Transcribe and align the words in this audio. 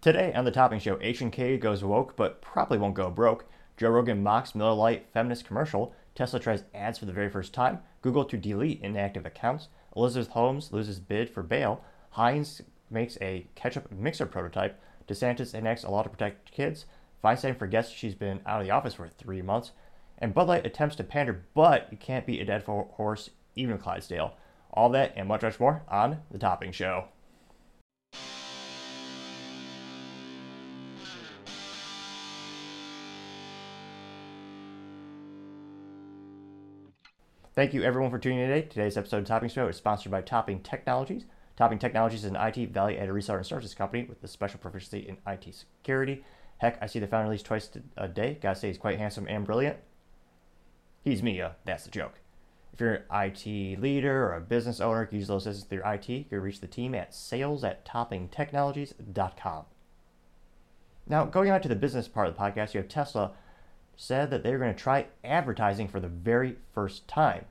Today 0.00 0.32
on 0.32 0.44
the 0.44 0.52
Topping 0.52 0.78
Show, 0.78 0.96
H&K 1.00 1.58
goes 1.58 1.82
woke 1.82 2.14
but 2.14 2.40
probably 2.40 2.78
won't 2.78 2.94
go 2.94 3.10
broke. 3.10 3.46
Joe 3.76 3.90
Rogan 3.90 4.22
mocks 4.22 4.54
Miller 4.54 4.72
Lite 4.72 5.08
feminist 5.12 5.44
commercial. 5.44 5.92
Tesla 6.14 6.38
tries 6.38 6.62
ads 6.72 7.00
for 7.00 7.06
the 7.06 7.12
very 7.12 7.28
first 7.28 7.52
time. 7.52 7.80
Google 8.00 8.24
to 8.26 8.36
delete 8.36 8.80
inactive 8.80 9.26
accounts. 9.26 9.66
Elizabeth 9.96 10.28
Holmes 10.28 10.72
loses 10.72 11.00
bid 11.00 11.28
for 11.28 11.42
bail. 11.42 11.82
Heinz 12.10 12.62
makes 12.88 13.18
a 13.20 13.48
ketchup 13.56 13.90
mixer 13.90 14.26
prototype. 14.26 14.80
DeSantis 15.08 15.52
enacts 15.52 15.82
a 15.82 15.90
law 15.90 16.04
to 16.04 16.08
protect 16.08 16.52
kids. 16.52 16.86
Feinstein 17.24 17.58
forgets 17.58 17.88
she's 17.88 18.14
been 18.14 18.38
out 18.46 18.60
of 18.60 18.66
the 18.66 18.70
office 18.70 18.94
for 18.94 19.08
three 19.08 19.42
months. 19.42 19.72
And 20.18 20.32
Bud 20.32 20.46
Light 20.46 20.64
attempts 20.64 20.94
to 20.96 21.04
pander, 21.04 21.44
but 21.54 21.88
you 21.90 21.98
can't 21.98 22.24
beat 22.24 22.40
a 22.40 22.44
dead 22.44 22.62
horse, 22.62 23.30
even 23.56 23.78
Clydesdale. 23.78 24.36
All 24.72 24.90
that 24.90 25.14
and 25.16 25.26
much, 25.26 25.42
much 25.42 25.58
more 25.58 25.82
on 25.88 26.18
The 26.30 26.38
Topping 26.38 26.70
Show. 26.70 27.06
Thank 37.58 37.74
you 37.74 37.82
everyone 37.82 38.12
for 38.12 38.20
tuning 38.20 38.38
in 38.38 38.50
today. 38.50 38.68
Today's 38.68 38.96
episode 38.96 39.18
of 39.18 39.24
Topping 39.24 39.48
Show 39.48 39.66
is 39.66 39.74
sponsored 39.74 40.12
by 40.12 40.20
Topping 40.22 40.60
Technologies. 40.60 41.24
Topping 41.56 41.80
Technologies 41.80 42.22
is 42.22 42.30
an 42.30 42.36
IT 42.36 42.70
value 42.70 42.96
added 42.96 43.12
reseller 43.12 43.38
and 43.38 43.46
services 43.46 43.74
company 43.74 44.04
with 44.04 44.22
a 44.22 44.28
special 44.28 44.60
proficiency 44.60 45.00
in 45.00 45.16
IT 45.26 45.52
security. 45.52 46.22
Heck, 46.58 46.80
I 46.80 46.86
see 46.86 47.00
the 47.00 47.08
founder 47.08 47.24
at 47.24 47.32
least 47.32 47.46
twice 47.46 47.68
a 47.96 48.06
day. 48.06 48.38
Gotta 48.40 48.60
say, 48.60 48.68
he's 48.68 48.78
quite 48.78 49.00
handsome 49.00 49.26
and 49.28 49.44
brilliant. 49.44 49.78
He's 51.02 51.20
me, 51.20 51.40
uh, 51.40 51.50
that's 51.64 51.82
the 51.82 51.90
joke. 51.90 52.20
If 52.72 52.80
you're 52.80 52.94
an 52.94 53.02
IT 53.10 53.80
leader 53.80 54.28
or 54.28 54.36
a 54.36 54.40
business 54.40 54.80
owner, 54.80 55.08
use 55.10 55.26
those 55.26 55.44
assistance 55.44 55.68
through 55.68 55.82
IT, 55.84 56.08
you 56.08 56.24
can 56.26 56.40
reach 56.40 56.60
the 56.60 56.68
team 56.68 56.94
at 56.94 57.12
sales 57.12 57.64
at 57.64 57.84
toppingtechnologies.com. 57.84 59.64
Now, 61.08 61.24
going 61.24 61.50
on 61.50 61.60
to 61.62 61.68
the 61.68 61.74
business 61.74 62.06
part 62.06 62.28
of 62.28 62.36
the 62.36 62.40
podcast, 62.40 62.74
you 62.74 62.78
have 62.78 62.88
Tesla 62.88 63.32
said 64.00 64.30
that 64.30 64.44
they're 64.44 64.58
going 64.58 64.72
to 64.72 64.80
try 64.80 65.08
advertising 65.24 65.88
for 65.88 65.98
the 65.98 66.08
very 66.08 66.56
first 66.72 67.08
time, 67.08 67.44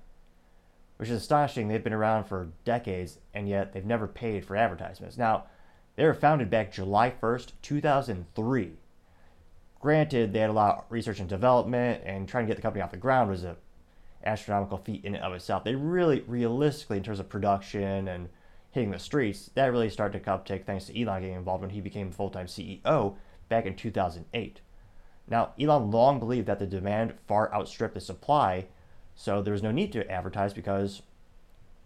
which 0.95 1.09
is 1.09 1.21
astonishing. 1.21 1.67
They've 1.67 1.83
been 1.83 1.91
around 1.91 2.23
for 2.23 2.47
decades 2.63 3.19
and 3.33 3.49
yet 3.49 3.73
they've 3.73 3.85
never 3.85 4.07
paid 4.07 4.45
for 4.45 4.55
advertisements. 4.55 5.17
Now, 5.17 5.43
they 5.97 6.05
were 6.05 6.13
founded 6.13 6.49
back 6.49 6.71
July 6.71 7.11
1st, 7.11 7.51
2003. 7.61 8.71
Granted, 9.81 10.31
they 10.31 10.39
had 10.39 10.49
a 10.49 10.53
lot 10.53 10.77
of 10.77 10.83
research 10.89 11.19
and 11.19 11.27
development, 11.27 12.01
and 12.05 12.27
trying 12.27 12.45
to 12.45 12.47
get 12.47 12.55
the 12.55 12.61
company 12.61 12.81
off 12.81 12.91
the 12.91 12.97
ground 12.97 13.29
was 13.29 13.43
an 13.43 13.57
astronomical 14.23 14.77
feat 14.77 15.03
in 15.03 15.15
and 15.15 15.23
of 15.23 15.33
itself. 15.33 15.63
They 15.63 15.75
really, 15.75 16.21
realistically, 16.21 16.97
in 16.97 17.03
terms 17.03 17.19
of 17.19 17.29
production 17.29 18.07
and 18.07 18.29
hitting 18.71 18.91
the 18.91 18.99
streets, 18.99 19.49
that 19.55 19.71
really 19.71 19.89
started 19.89 20.23
to 20.23 20.31
uptake 20.31 20.65
thanks 20.65 20.85
to 20.85 20.99
Elon 20.99 21.21
getting 21.21 21.35
involved 21.35 21.61
when 21.61 21.71
he 21.71 21.81
became 21.81 22.11
full 22.11 22.29
time 22.29 22.47
CEO 22.47 23.15
back 23.49 23.65
in 23.65 23.75
2008. 23.75 24.61
Now, 25.27 25.53
Elon 25.59 25.91
long 25.91 26.19
believed 26.19 26.47
that 26.47 26.59
the 26.59 26.67
demand 26.67 27.13
far 27.27 27.53
outstripped 27.53 27.95
the 27.95 28.01
supply, 28.01 28.67
so 29.15 29.41
there 29.41 29.53
was 29.53 29.63
no 29.63 29.71
need 29.71 29.91
to 29.93 30.09
advertise 30.09 30.53
because 30.53 31.01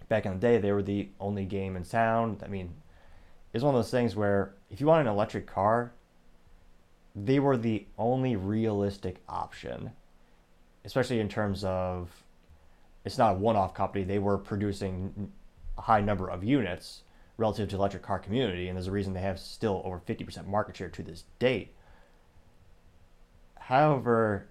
back 0.09 0.25
in 0.25 0.34
the 0.34 0.39
day 0.39 0.58
they 0.58 0.72
were 0.72 0.84
the 0.84 1.09
only 1.20 1.45
game 1.45 1.75
in 1.75 1.84
town. 1.84 2.38
I 2.44 2.47
mean, 2.47 2.73
it's 3.53 3.64
one 3.64 3.73
of 3.73 3.80
those 3.80 3.92
things 3.92 4.16
where 4.16 4.53
if 4.69 4.80
you 4.80 4.88
want 4.88 5.08
an 5.08 5.14
electric 5.14 5.47
car, 5.47 5.94
they 7.16 7.39
were 7.39 7.58
the 7.58 7.86
only 7.97 8.36
realistic 8.36 9.22
option, 9.28 9.92
especially 10.86 11.19
in 11.19 11.28
terms 11.28 11.64
of 11.64 12.23
it's 13.03 13.17
not 13.17 13.36
a 13.36 13.39
one-off 13.39 13.73
company. 13.73 14.03
They 14.03 14.19
were 14.19 14.38
producing 14.38 15.31
a 15.78 15.81
high 15.81 16.02
number 16.02 16.30
of 16.30 16.44
units 16.44 17.02
relative 17.38 17.69
to 17.69 17.75
electric 17.75 18.03
car 18.03 18.19
community, 18.19 18.67
and 18.67 18.78
there's 18.78 18.88
a 18.88 18.92
reason 18.92 19.14
they 19.14 19.22
have 19.22 19.39
still 19.39 19.81
over 19.84 20.00
50% 20.00 20.45
market 20.45 20.78
share 20.78 20.89
to 20.89 21.03
this 21.03 21.23
date. 21.39 21.73
However, 23.62 24.48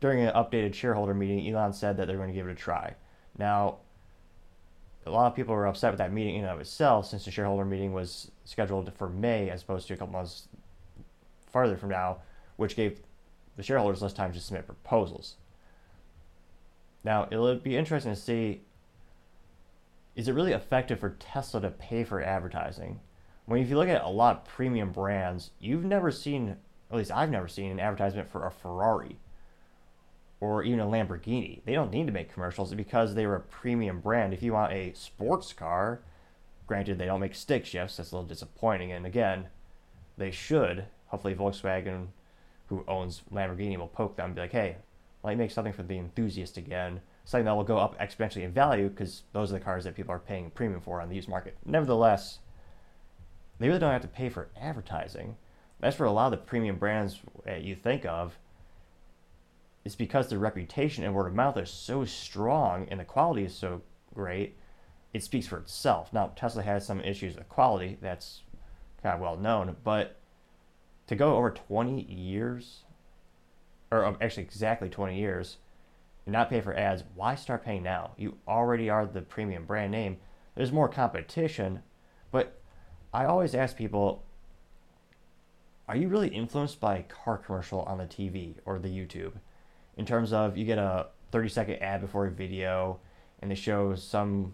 during 0.00 0.20
an 0.20 0.32
updated 0.34 0.74
shareholder 0.74 1.14
meeting, 1.14 1.46
Elon 1.46 1.72
said 1.72 1.96
that 1.96 2.06
they're 2.06 2.16
going 2.16 2.30
to 2.30 2.34
give 2.34 2.48
it 2.48 2.52
a 2.52 2.54
try. 2.54 2.94
Now, 3.38 3.78
a 5.04 5.10
lot 5.10 5.26
of 5.26 5.36
people 5.36 5.54
were 5.54 5.66
upset 5.66 5.92
with 5.92 5.98
that 5.98 6.12
meeting 6.12 6.36
in 6.36 6.44
and 6.44 6.52
of 6.52 6.60
itself 6.60 7.06
since 7.06 7.24
the 7.24 7.30
shareholder 7.30 7.64
meeting 7.64 7.92
was 7.92 8.30
scheduled 8.44 8.92
for 8.94 9.08
May 9.08 9.50
as 9.50 9.62
opposed 9.62 9.86
to 9.88 9.94
a 9.94 9.96
couple 9.96 10.12
months 10.12 10.48
farther 11.52 11.76
from 11.76 11.90
now, 11.90 12.18
which 12.56 12.76
gave 12.76 13.00
the 13.56 13.62
shareholders 13.62 14.02
less 14.02 14.12
time 14.12 14.32
to 14.32 14.40
submit 14.40 14.66
proposals. 14.66 15.36
Now, 17.04 17.28
it'll 17.30 17.54
be 17.56 17.76
interesting 17.76 18.14
to 18.14 18.20
see 18.20 18.62
is 20.16 20.28
it 20.28 20.32
really 20.32 20.52
effective 20.52 20.98
for 20.98 21.10
Tesla 21.10 21.60
to 21.60 21.70
pay 21.70 22.04
for 22.04 22.22
advertising? 22.22 23.00
When 23.44 23.60
if 23.60 23.68
you 23.68 23.76
look 23.76 23.88
at 23.88 24.02
a 24.02 24.08
lot 24.08 24.36
of 24.36 24.44
premium 24.44 24.90
brands, 24.90 25.50
you've 25.60 25.84
never 25.84 26.10
seen 26.10 26.56
at 26.90 26.96
least 26.96 27.10
I've 27.10 27.30
never 27.30 27.48
seen 27.48 27.70
an 27.70 27.80
advertisement 27.80 28.28
for 28.28 28.46
a 28.46 28.50
Ferrari 28.50 29.18
or 30.40 30.62
even 30.62 30.80
a 30.80 30.86
Lamborghini. 30.86 31.60
They 31.64 31.72
don't 31.72 31.90
need 31.90 32.06
to 32.06 32.12
make 32.12 32.32
commercials 32.32 32.72
because 32.74 33.14
they're 33.14 33.34
a 33.34 33.40
premium 33.40 34.00
brand. 34.00 34.34
If 34.34 34.42
you 34.42 34.52
want 34.52 34.72
a 34.72 34.92
sports 34.94 35.52
car, 35.52 36.00
granted 36.66 36.98
they 36.98 37.06
don't 37.06 37.20
make 37.20 37.34
stick 37.34 37.64
shifts, 37.64 37.96
that's 37.96 38.12
a 38.12 38.16
little 38.16 38.28
disappointing. 38.28 38.92
And 38.92 39.06
again, 39.06 39.46
they 40.16 40.30
should. 40.30 40.86
Hopefully, 41.08 41.34
Volkswagen, 41.34 42.08
who 42.68 42.84
owns 42.86 43.22
Lamborghini, 43.32 43.76
will 43.76 43.88
poke 43.88 44.16
them 44.16 44.26
and 44.26 44.34
be 44.34 44.40
like, 44.42 44.52
hey, 44.52 44.76
let 45.22 45.30
me 45.30 45.36
make 45.36 45.50
something 45.50 45.72
for 45.72 45.82
the 45.82 45.98
enthusiast 45.98 46.56
again. 46.56 47.00
Something 47.24 47.46
that 47.46 47.56
will 47.56 47.64
go 47.64 47.78
up 47.78 47.98
exponentially 47.98 48.42
in 48.42 48.52
value 48.52 48.88
because 48.88 49.22
those 49.32 49.50
are 49.50 49.58
the 49.58 49.64
cars 49.64 49.84
that 49.84 49.96
people 49.96 50.14
are 50.14 50.18
paying 50.18 50.50
premium 50.50 50.80
for 50.80 51.00
on 51.00 51.08
the 51.08 51.16
used 51.16 51.28
market. 51.28 51.56
Nevertheless, 51.64 52.38
they 53.58 53.66
really 53.66 53.80
don't 53.80 53.92
have 53.92 54.02
to 54.02 54.08
pay 54.08 54.28
for 54.28 54.48
advertising. 54.60 55.36
That's 55.80 55.96
for 55.96 56.04
a 56.04 56.12
lot 56.12 56.32
of 56.32 56.38
the 56.38 56.46
premium 56.46 56.76
brands 56.76 57.20
you 57.60 57.74
think 57.74 58.04
of. 58.04 58.38
It's 59.84 59.94
because 59.94 60.28
their 60.28 60.38
reputation 60.38 61.04
and 61.04 61.14
word 61.14 61.28
of 61.28 61.34
mouth 61.34 61.56
are 61.56 61.66
so 61.66 62.04
strong 62.04 62.88
and 62.90 62.98
the 62.98 63.04
quality 63.04 63.44
is 63.44 63.54
so 63.54 63.82
great, 64.14 64.56
it 65.12 65.22
speaks 65.22 65.46
for 65.46 65.58
itself. 65.58 66.12
Now, 66.12 66.32
Tesla 66.34 66.62
has 66.62 66.84
some 66.84 67.00
issues 67.00 67.36
with 67.36 67.48
quality, 67.48 67.96
that's 68.00 68.42
kind 69.02 69.14
of 69.14 69.20
well 69.20 69.36
known, 69.36 69.76
but 69.84 70.16
to 71.06 71.14
go 71.14 71.36
over 71.36 71.50
20 71.50 72.02
years, 72.02 72.82
or 73.90 74.04
um, 74.04 74.16
actually 74.20 74.42
exactly 74.42 74.88
20 74.88 75.16
years, 75.16 75.58
and 76.24 76.32
not 76.32 76.50
pay 76.50 76.60
for 76.60 76.74
ads, 76.74 77.04
why 77.14 77.36
start 77.36 77.64
paying 77.64 77.84
now? 77.84 78.10
You 78.16 78.38
already 78.48 78.90
are 78.90 79.06
the 79.06 79.22
premium 79.22 79.64
brand 79.64 79.92
name. 79.92 80.16
There's 80.56 80.72
more 80.72 80.88
competition, 80.88 81.82
but 82.32 82.60
I 83.14 83.24
always 83.26 83.54
ask 83.54 83.76
people 83.76 84.25
are 85.88 85.96
you 85.96 86.08
really 86.08 86.28
influenced 86.28 86.80
by 86.80 86.98
a 86.98 87.02
car 87.02 87.38
commercial 87.38 87.82
on 87.82 87.98
the 87.98 88.04
TV 88.04 88.54
or 88.64 88.78
the 88.78 88.88
YouTube? 88.88 89.32
In 89.96 90.04
terms 90.04 90.32
of 90.32 90.56
you 90.56 90.64
get 90.64 90.78
a 90.78 91.06
30 91.32 91.48
second 91.48 91.74
ad 91.76 92.00
before 92.00 92.26
a 92.26 92.30
video 92.30 92.98
and 93.40 93.50
they 93.50 93.54
show 93.54 93.94
some 93.94 94.52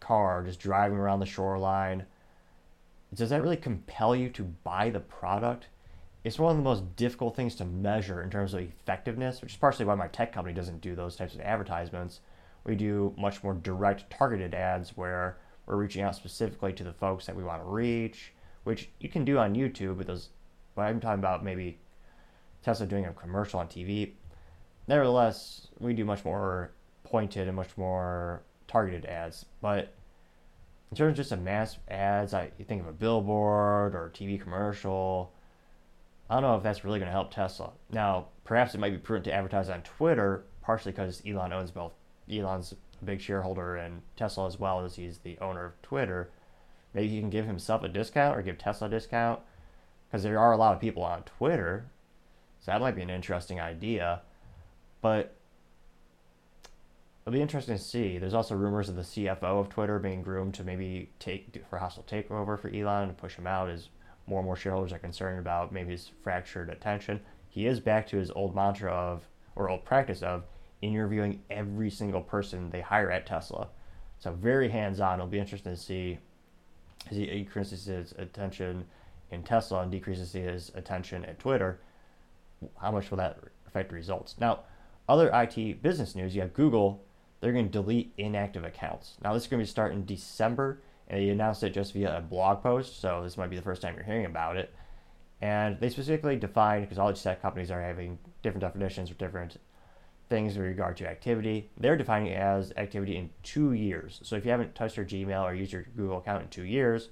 car 0.00 0.42
just 0.42 0.60
driving 0.60 0.98
around 0.98 1.20
the 1.20 1.26
shoreline. 1.26 2.04
Does 3.14 3.30
that 3.30 3.42
really 3.42 3.56
compel 3.56 4.16
you 4.16 4.28
to 4.30 4.42
buy 4.42 4.90
the 4.90 5.00
product? 5.00 5.66
It's 6.24 6.38
one 6.38 6.52
of 6.52 6.56
the 6.56 6.62
most 6.62 6.96
difficult 6.96 7.36
things 7.36 7.54
to 7.56 7.64
measure 7.64 8.22
in 8.22 8.30
terms 8.30 8.54
of 8.54 8.60
effectiveness, 8.60 9.40
which 9.40 9.52
is 9.52 9.58
partially 9.58 9.84
why 9.84 9.94
my 9.94 10.08
tech 10.08 10.32
company 10.32 10.54
doesn't 10.54 10.80
do 10.80 10.94
those 10.94 11.16
types 11.16 11.34
of 11.34 11.40
advertisements. 11.40 12.20
We 12.64 12.74
do 12.74 13.14
much 13.18 13.42
more 13.42 13.54
direct 13.54 14.10
targeted 14.10 14.54
ads 14.54 14.96
where 14.96 15.36
we're 15.66 15.76
reaching 15.76 16.02
out 16.02 16.16
specifically 16.16 16.72
to 16.74 16.84
the 16.84 16.92
folks 16.92 17.26
that 17.26 17.36
we 17.36 17.44
want 17.44 17.62
to 17.62 17.68
reach 17.68 18.32
which 18.64 18.90
you 19.00 19.08
can 19.08 19.24
do 19.24 19.38
on 19.38 19.54
YouTube 19.54 19.96
with 19.96 20.06
those. 20.06 20.30
But 20.74 20.82
I'm 20.82 21.00
talking 21.00 21.18
about 21.18 21.44
maybe 21.44 21.78
Tesla 22.62 22.86
doing 22.86 23.06
a 23.06 23.12
commercial 23.12 23.60
on 23.60 23.68
TV. 23.68 24.12
Nevertheless, 24.88 25.68
we 25.78 25.92
do 25.92 26.04
much 26.04 26.24
more 26.24 26.72
pointed 27.04 27.46
and 27.48 27.56
much 27.56 27.76
more 27.76 28.42
targeted 28.68 29.04
ads. 29.06 29.44
But 29.60 29.94
in 30.90 30.96
terms 30.96 31.12
of 31.12 31.16
just 31.16 31.32
a 31.32 31.36
mass 31.36 31.78
ads, 31.88 32.34
I 32.34 32.50
you 32.58 32.64
think 32.64 32.82
of 32.82 32.88
a 32.88 32.92
billboard 32.92 33.94
or 33.94 34.06
a 34.06 34.10
TV 34.10 34.40
commercial. 34.40 35.32
I 36.30 36.34
don't 36.34 36.42
know 36.42 36.56
if 36.56 36.62
that's 36.62 36.84
really 36.84 36.98
going 36.98 37.08
to 37.08 37.12
help 37.12 37.30
Tesla. 37.32 37.72
Now, 37.90 38.28
perhaps 38.44 38.74
it 38.74 38.78
might 38.78 38.90
be 38.90 38.98
prudent 38.98 39.26
to 39.26 39.34
advertise 39.34 39.68
on 39.68 39.82
Twitter, 39.82 40.44
partially 40.62 40.92
because 40.92 41.22
Elon 41.26 41.52
owns 41.52 41.70
both. 41.70 41.92
Elon's 42.30 42.72
a 42.72 43.04
big 43.04 43.20
shareholder 43.20 43.76
in 43.76 44.00
Tesla 44.16 44.46
as 44.46 44.58
well 44.58 44.84
as 44.84 44.96
he's 44.96 45.18
the 45.18 45.36
owner 45.40 45.66
of 45.66 45.82
Twitter. 45.82 46.30
Maybe 46.94 47.08
he 47.08 47.20
can 47.20 47.30
give 47.30 47.46
himself 47.46 47.82
a 47.82 47.88
discount 47.88 48.36
or 48.36 48.42
give 48.42 48.58
Tesla 48.58 48.86
a 48.86 48.90
discount 48.90 49.40
because 50.08 50.22
there 50.22 50.38
are 50.38 50.52
a 50.52 50.56
lot 50.56 50.74
of 50.74 50.80
people 50.80 51.02
on 51.02 51.22
Twitter. 51.22 51.86
So 52.60 52.70
that 52.70 52.80
might 52.80 52.94
be 52.94 53.02
an 53.02 53.10
interesting 53.10 53.60
idea. 53.60 54.22
But 55.00 55.34
it'll 57.22 57.32
be 57.32 57.40
interesting 57.40 57.76
to 57.76 57.82
see. 57.82 58.18
There's 58.18 58.34
also 58.34 58.54
rumors 58.54 58.88
of 58.88 58.96
the 58.96 59.02
CFO 59.02 59.42
of 59.42 59.68
Twitter 59.68 59.98
being 59.98 60.22
groomed 60.22 60.54
to 60.54 60.64
maybe 60.64 61.10
take 61.18 61.64
for 61.68 61.78
hostile 61.78 62.04
takeover 62.04 62.58
for 62.58 62.68
Elon 62.68 63.08
and 63.08 63.16
push 63.16 63.36
him 63.36 63.46
out 63.46 63.70
as 63.70 63.88
more 64.26 64.40
and 64.40 64.46
more 64.46 64.56
shareholders 64.56 64.92
are 64.92 64.98
concerned 64.98 65.38
about 65.38 65.72
maybe 65.72 65.92
his 65.92 66.10
fractured 66.22 66.70
attention. 66.70 67.20
He 67.48 67.66
is 67.66 67.80
back 67.80 68.06
to 68.08 68.16
his 68.16 68.30
old 68.30 68.54
mantra 68.54 68.92
of 68.92 69.28
or 69.56 69.68
old 69.68 69.84
practice 69.84 70.22
of 70.22 70.44
interviewing 70.80 71.42
every 71.50 71.90
single 71.90 72.22
person 72.22 72.70
they 72.70 72.80
hire 72.80 73.10
at 73.10 73.26
Tesla. 73.26 73.68
So 74.18 74.32
very 74.32 74.68
hands 74.68 75.00
on. 75.00 75.14
It'll 75.14 75.26
be 75.26 75.38
interesting 75.38 75.72
to 75.72 75.80
see 75.80 76.18
as 77.10 77.16
he 77.16 77.24
increases 77.24 77.84
his 77.86 78.12
attention 78.18 78.84
in 79.30 79.42
Tesla 79.42 79.80
and 79.80 79.90
decreases 79.90 80.32
his 80.32 80.70
attention 80.74 81.24
at 81.24 81.38
Twitter, 81.38 81.80
how 82.80 82.90
much 82.90 83.10
will 83.10 83.18
that 83.18 83.38
affect 83.66 83.92
results? 83.92 84.36
Now, 84.38 84.60
other 85.08 85.30
IT 85.34 85.82
business 85.82 86.14
news, 86.14 86.34
you 86.34 86.42
have 86.42 86.54
Google, 86.54 87.02
they're 87.40 87.52
going 87.52 87.66
to 87.66 87.72
delete 87.72 88.12
inactive 88.16 88.64
accounts. 88.64 89.16
Now, 89.22 89.34
this 89.34 89.42
is 89.44 89.48
going 89.48 89.62
to 89.62 89.68
start 89.68 89.92
in 89.92 90.04
December, 90.04 90.78
and 91.08 91.20
they 91.20 91.28
announced 91.30 91.62
it 91.64 91.74
just 91.74 91.92
via 91.92 92.18
a 92.18 92.20
blog 92.20 92.62
post, 92.62 93.00
so 93.00 93.22
this 93.22 93.36
might 93.36 93.50
be 93.50 93.56
the 93.56 93.62
first 93.62 93.82
time 93.82 93.94
you're 93.96 94.04
hearing 94.04 94.26
about 94.26 94.56
it. 94.56 94.72
And 95.40 95.80
they 95.80 95.88
specifically 95.88 96.36
defined, 96.36 96.84
because 96.84 96.98
all 96.98 97.08
these 97.08 97.22
tech 97.22 97.42
companies 97.42 97.72
are 97.72 97.82
having 97.82 98.18
different 98.42 98.62
definitions 98.62 99.08
for 99.08 99.16
different 99.16 99.56
things 100.32 100.56
in 100.56 100.62
regard 100.62 100.96
to 100.96 101.06
activity. 101.06 101.68
They're 101.76 101.98
defining 101.98 102.28
it 102.28 102.38
as 102.38 102.72
activity 102.78 103.16
in 103.16 103.28
two 103.42 103.72
years. 103.72 104.18
So 104.22 104.34
if 104.34 104.46
you 104.46 104.50
haven't 104.50 104.74
touched 104.74 104.96
your 104.96 105.04
Gmail 105.04 105.42
or 105.42 105.52
used 105.52 105.72
your 105.72 105.84
Google 105.94 106.18
account 106.18 106.44
in 106.44 106.48
two 106.48 106.64
years, 106.64 107.10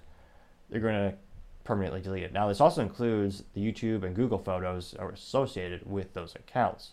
they're 0.71 0.81
going 0.81 0.95
to 0.95 1.15
permanently 1.63 2.01
delete 2.01 2.23
it. 2.23 2.33
Now, 2.33 2.49
this 2.49 2.63
also 2.63 2.81
includes 2.81 3.45
the 3.53 3.61
YouTube 3.61 4.05
and 4.05 4.17
Google 4.17 4.39
photos 4.39 4.95
associated 4.99 5.83
with 5.85 6.15
those 6.15 6.35
accounts. 6.35 6.93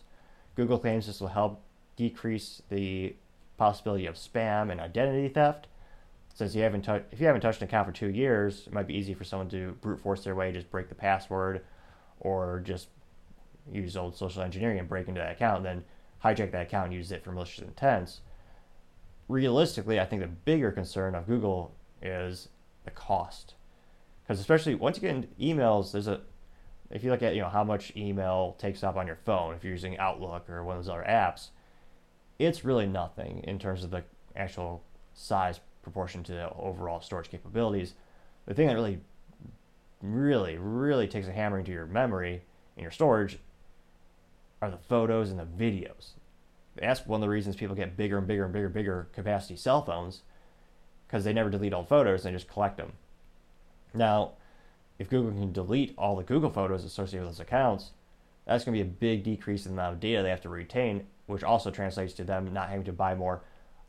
Google 0.54 0.78
claims 0.78 1.06
this 1.06 1.22
will 1.22 1.28
help 1.28 1.62
decrease 1.96 2.60
the 2.68 3.16
possibility 3.56 4.04
of 4.04 4.16
spam 4.16 4.70
and 4.70 4.80
identity 4.80 5.28
theft. 5.30 5.66
Since 6.34 6.54
you 6.54 6.62
haven't 6.62 6.86
if 7.10 7.20
you 7.20 7.26
haven't 7.26 7.40
touched 7.40 7.62
an 7.62 7.68
account 7.68 7.88
for 7.88 7.92
two 7.92 8.10
years, 8.10 8.66
it 8.66 8.72
might 8.74 8.86
be 8.86 8.94
easy 8.94 9.14
for 9.14 9.24
someone 9.24 9.48
to 9.48 9.72
brute 9.80 9.98
force 9.98 10.24
their 10.24 10.34
way, 10.34 10.52
just 10.52 10.70
break 10.70 10.90
the 10.90 10.94
password, 10.94 11.64
or 12.20 12.60
just 12.64 12.88
use 13.72 13.96
old 13.96 14.14
social 14.14 14.42
engineering 14.42 14.78
and 14.78 14.88
break 14.88 15.08
into 15.08 15.20
that 15.20 15.32
account, 15.32 15.58
and 15.58 15.66
then 15.66 15.84
hijack 16.24 16.52
that 16.52 16.66
account 16.66 16.86
and 16.86 16.94
use 16.94 17.12
it 17.12 17.24
for 17.24 17.32
malicious 17.32 17.64
intents. 17.64 18.20
Realistically, 19.28 20.00
I 20.00 20.04
think 20.04 20.22
the 20.22 20.28
bigger 20.28 20.72
concern 20.72 21.14
of 21.14 21.26
Google 21.26 21.74
is 22.02 22.48
the 22.84 22.90
cost 22.90 23.54
because 24.28 24.40
especially 24.40 24.74
once 24.74 24.98
you 24.98 25.00
get 25.00 25.14
into 25.14 25.28
emails, 25.40 25.92
there's 25.92 26.06
a 26.06 26.20
if 26.90 27.02
you 27.02 27.10
look 27.10 27.22
at 27.22 27.34
you 27.34 27.40
know 27.40 27.48
how 27.48 27.64
much 27.64 27.92
email 27.96 28.56
takes 28.58 28.82
up 28.82 28.96
on 28.96 29.06
your 29.06 29.18
phone 29.24 29.54
if 29.54 29.64
you're 29.64 29.72
using 29.72 29.98
Outlook 29.98 30.48
or 30.50 30.62
one 30.64 30.76
of 30.76 30.84
those 30.84 30.90
other 30.90 31.04
apps, 31.08 31.48
it's 32.38 32.64
really 32.64 32.86
nothing 32.86 33.42
in 33.44 33.58
terms 33.58 33.84
of 33.84 33.90
the 33.90 34.04
actual 34.36 34.82
size 35.14 35.60
proportion 35.82 36.22
to 36.24 36.32
the 36.32 36.50
overall 36.52 37.00
storage 37.00 37.30
capabilities. 37.30 37.94
The 38.46 38.54
thing 38.54 38.68
that 38.68 38.74
really, 38.74 39.00
really, 40.02 40.58
really 40.58 41.08
takes 41.08 41.26
a 41.26 41.32
hammering 41.32 41.64
to 41.64 41.72
your 41.72 41.86
memory 41.86 42.42
and 42.76 42.82
your 42.82 42.90
storage 42.90 43.38
are 44.60 44.70
the 44.70 44.76
photos 44.76 45.30
and 45.30 45.38
the 45.38 45.44
videos. 45.44 46.10
That's 46.76 47.06
one 47.06 47.20
of 47.20 47.22
the 47.22 47.28
reasons 47.28 47.56
people 47.56 47.74
get 47.74 47.96
bigger 47.96 48.18
and 48.18 48.26
bigger 48.26 48.44
and 48.44 48.52
bigger, 48.52 48.68
bigger 48.68 49.08
capacity 49.12 49.56
cell 49.56 49.84
phones 49.84 50.22
because 51.06 51.24
they 51.24 51.32
never 51.32 51.50
delete 51.50 51.72
all 51.72 51.84
photos; 51.84 52.22
they 52.22 52.32
just 52.32 52.48
collect 52.48 52.76
them. 52.76 52.92
Now, 53.94 54.32
if 54.98 55.08
Google 55.08 55.30
can 55.32 55.52
delete 55.52 55.94
all 55.96 56.16
the 56.16 56.22
Google 56.22 56.50
photos 56.50 56.84
associated 56.84 57.26
with 57.26 57.36
those 57.36 57.40
accounts, 57.40 57.92
that's 58.46 58.64
going 58.64 58.76
to 58.76 58.84
be 58.84 58.88
a 58.88 58.92
big 58.92 59.24
decrease 59.24 59.66
in 59.66 59.74
the 59.74 59.80
amount 59.80 59.94
of 59.94 60.00
data 60.00 60.22
they 60.22 60.30
have 60.30 60.40
to 60.42 60.48
retain, 60.48 61.06
which 61.26 61.44
also 61.44 61.70
translates 61.70 62.14
to 62.14 62.24
them 62.24 62.52
not 62.52 62.68
having 62.68 62.84
to 62.84 62.92
buy 62.92 63.14
more 63.14 63.42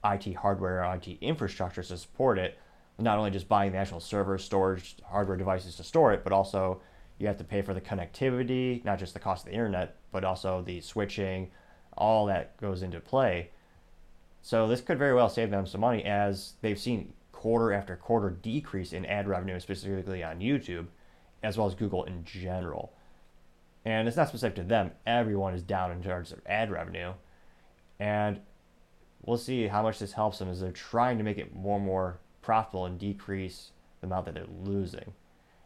IT 0.04 0.34
hardware 0.36 0.84
or 0.84 0.96
IT 0.96 1.08
infrastructure 1.22 1.84
to 1.84 1.98
support 1.98 2.38
it. 2.38 2.58
Not 2.98 3.18
only 3.18 3.32
just 3.32 3.48
buying 3.48 3.72
the 3.72 3.78
actual 3.78 4.02
server, 4.02 4.38
storage, 4.38 4.98
hardware 5.06 5.38
devices 5.38 5.76
to 5.76 5.84
store 5.84 6.12
it, 6.12 6.24
but 6.24 6.34
also 6.34 6.82
you 7.20 7.28
have 7.28 7.38
to 7.38 7.44
pay 7.44 7.62
for 7.62 7.74
the 7.74 7.82
connectivity, 7.82 8.84
not 8.84 8.98
just 8.98 9.14
the 9.14 9.20
cost 9.20 9.46
of 9.46 9.52
the 9.52 9.54
internet, 9.54 9.98
but 10.12 10.24
also 10.24 10.62
the 10.62 10.82
switching, 10.82 11.52
all 11.98 12.26
that 12.26 12.58
goes 12.58 12.82
into 12.82 13.00
play. 13.00 13.50
So 14.42 14.68
this 14.68 14.82
could 14.82 14.98
very 14.98 15.14
well 15.14 15.30
save 15.30 15.52
them 15.52 15.68
some 15.68 15.82
money 15.82 16.04
as 16.04 16.54
they've 16.62 16.80
seen 16.80 17.14
quarter 17.34 17.74
after 17.74 17.96
quarter 17.96 18.30
decrease 18.30 18.94
in 18.94 19.06
ad 19.06 19.28
revenue, 19.28 19.60
specifically 19.60 20.24
on 20.24 20.40
YouTube, 20.40 20.88
as 21.44 21.58
well 21.58 21.68
as 21.68 21.76
Google 21.76 22.06
in 22.06 22.24
general. 22.24 22.94
And 23.86 24.08
it's 24.08 24.18
not 24.18 24.30
specific 24.30 24.56
to 24.56 24.64
them, 24.64 24.92
everyone 25.06 25.54
is 25.54 25.62
down 25.62 25.92
in 25.92 26.02
terms 26.02 26.32
of 26.32 26.42
ad 26.46 26.72
revenue. 26.72 27.14
And 28.00 28.40
we'll 29.26 29.38
see 29.38 29.68
how 29.68 29.84
much 29.84 30.00
this 30.00 30.14
helps 30.14 30.40
them 30.40 30.50
as 30.50 30.62
they're 30.62 30.72
trying 30.72 31.18
to 31.18 31.24
make 31.24 31.38
it 31.38 31.56
more 31.56 31.78
and 31.78 31.86
more 31.86 32.20
profitable 32.42 32.86
and 32.86 32.98
decrease 32.98 33.72
the 34.00 34.08
amount 34.08 34.26
that 34.26 34.36
they're 34.36 34.46
losing. 34.64 35.14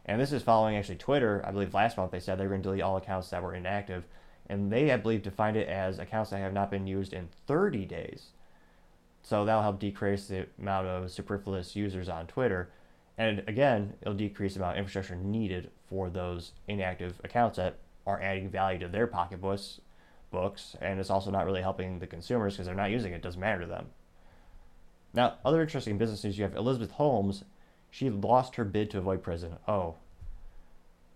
And 0.06 0.20
this 0.20 0.32
is 0.32 0.42
following 0.42 0.76
actually 0.76 0.96
Twitter. 0.96 1.42
I 1.46 1.50
believe 1.50 1.74
last 1.74 1.96
month 1.96 2.10
they 2.10 2.20
said 2.20 2.38
they 2.38 2.44
were 2.44 2.50
going 2.50 2.62
to 2.62 2.68
delete 2.68 2.82
all 2.82 2.96
accounts 2.96 3.30
that 3.30 3.42
were 3.42 3.54
inactive. 3.54 4.06
And 4.48 4.70
they, 4.70 4.92
I 4.92 4.98
believe, 4.98 5.22
defined 5.22 5.56
it 5.56 5.68
as 5.68 5.98
accounts 5.98 6.30
that 6.30 6.38
have 6.38 6.52
not 6.52 6.70
been 6.70 6.86
used 6.86 7.14
in 7.14 7.28
30 7.46 7.86
days. 7.86 8.26
So 9.22 9.44
that'll 9.44 9.62
help 9.62 9.80
decrease 9.80 10.26
the 10.26 10.46
amount 10.60 10.86
of 10.86 11.10
superfluous 11.10 11.74
users 11.74 12.10
on 12.10 12.26
Twitter. 12.26 12.70
And 13.16 13.42
again, 13.46 13.94
it'll 14.02 14.14
decrease 14.14 14.54
the 14.54 14.60
amount 14.60 14.76
of 14.76 14.80
infrastructure 14.80 15.16
needed 15.16 15.70
for 15.88 16.10
those 16.10 16.52
inactive 16.68 17.20
accounts 17.24 17.56
that 17.56 17.78
are 18.06 18.20
adding 18.20 18.50
value 18.50 18.78
to 18.80 18.88
their 18.88 19.06
pocketbooks. 19.06 19.80
Books, 20.30 20.76
and 20.80 20.98
it's 20.98 21.10
also 21.10 21.30
not 21.30 21.46
really 21.46 21.62
helping 21.62 22.00
the 22.00 22.08
consumers 22.08 22.54
because 22.54 22.66
they're 22.66 22.74
not 22.74 22.90
using 22.90 23.12
it. 23.12 23.16
It 23.16 23.22
doesn't 23.22 23.40
matter 23.40 23.60
to 23.60 23.66
them. 23.68 23.86
Now, 25.14 25.34
other 25.44 25.62
interesting 25.62 25.96
business 25.96 26.24
news 26.24 26.36
you 26.36 26.42
have 26.42 26.56
Elizabeth 26.56 26.90
Holmes. 26.90 27.44
She 27.94 28.10
lost 28.10 28.56
her 28.56 28.64
bid 28.64 28.90
to 28.90 28.98
avoid 28.98 29.22
prison. 29.22 29.56
Oh, 29.68 29.94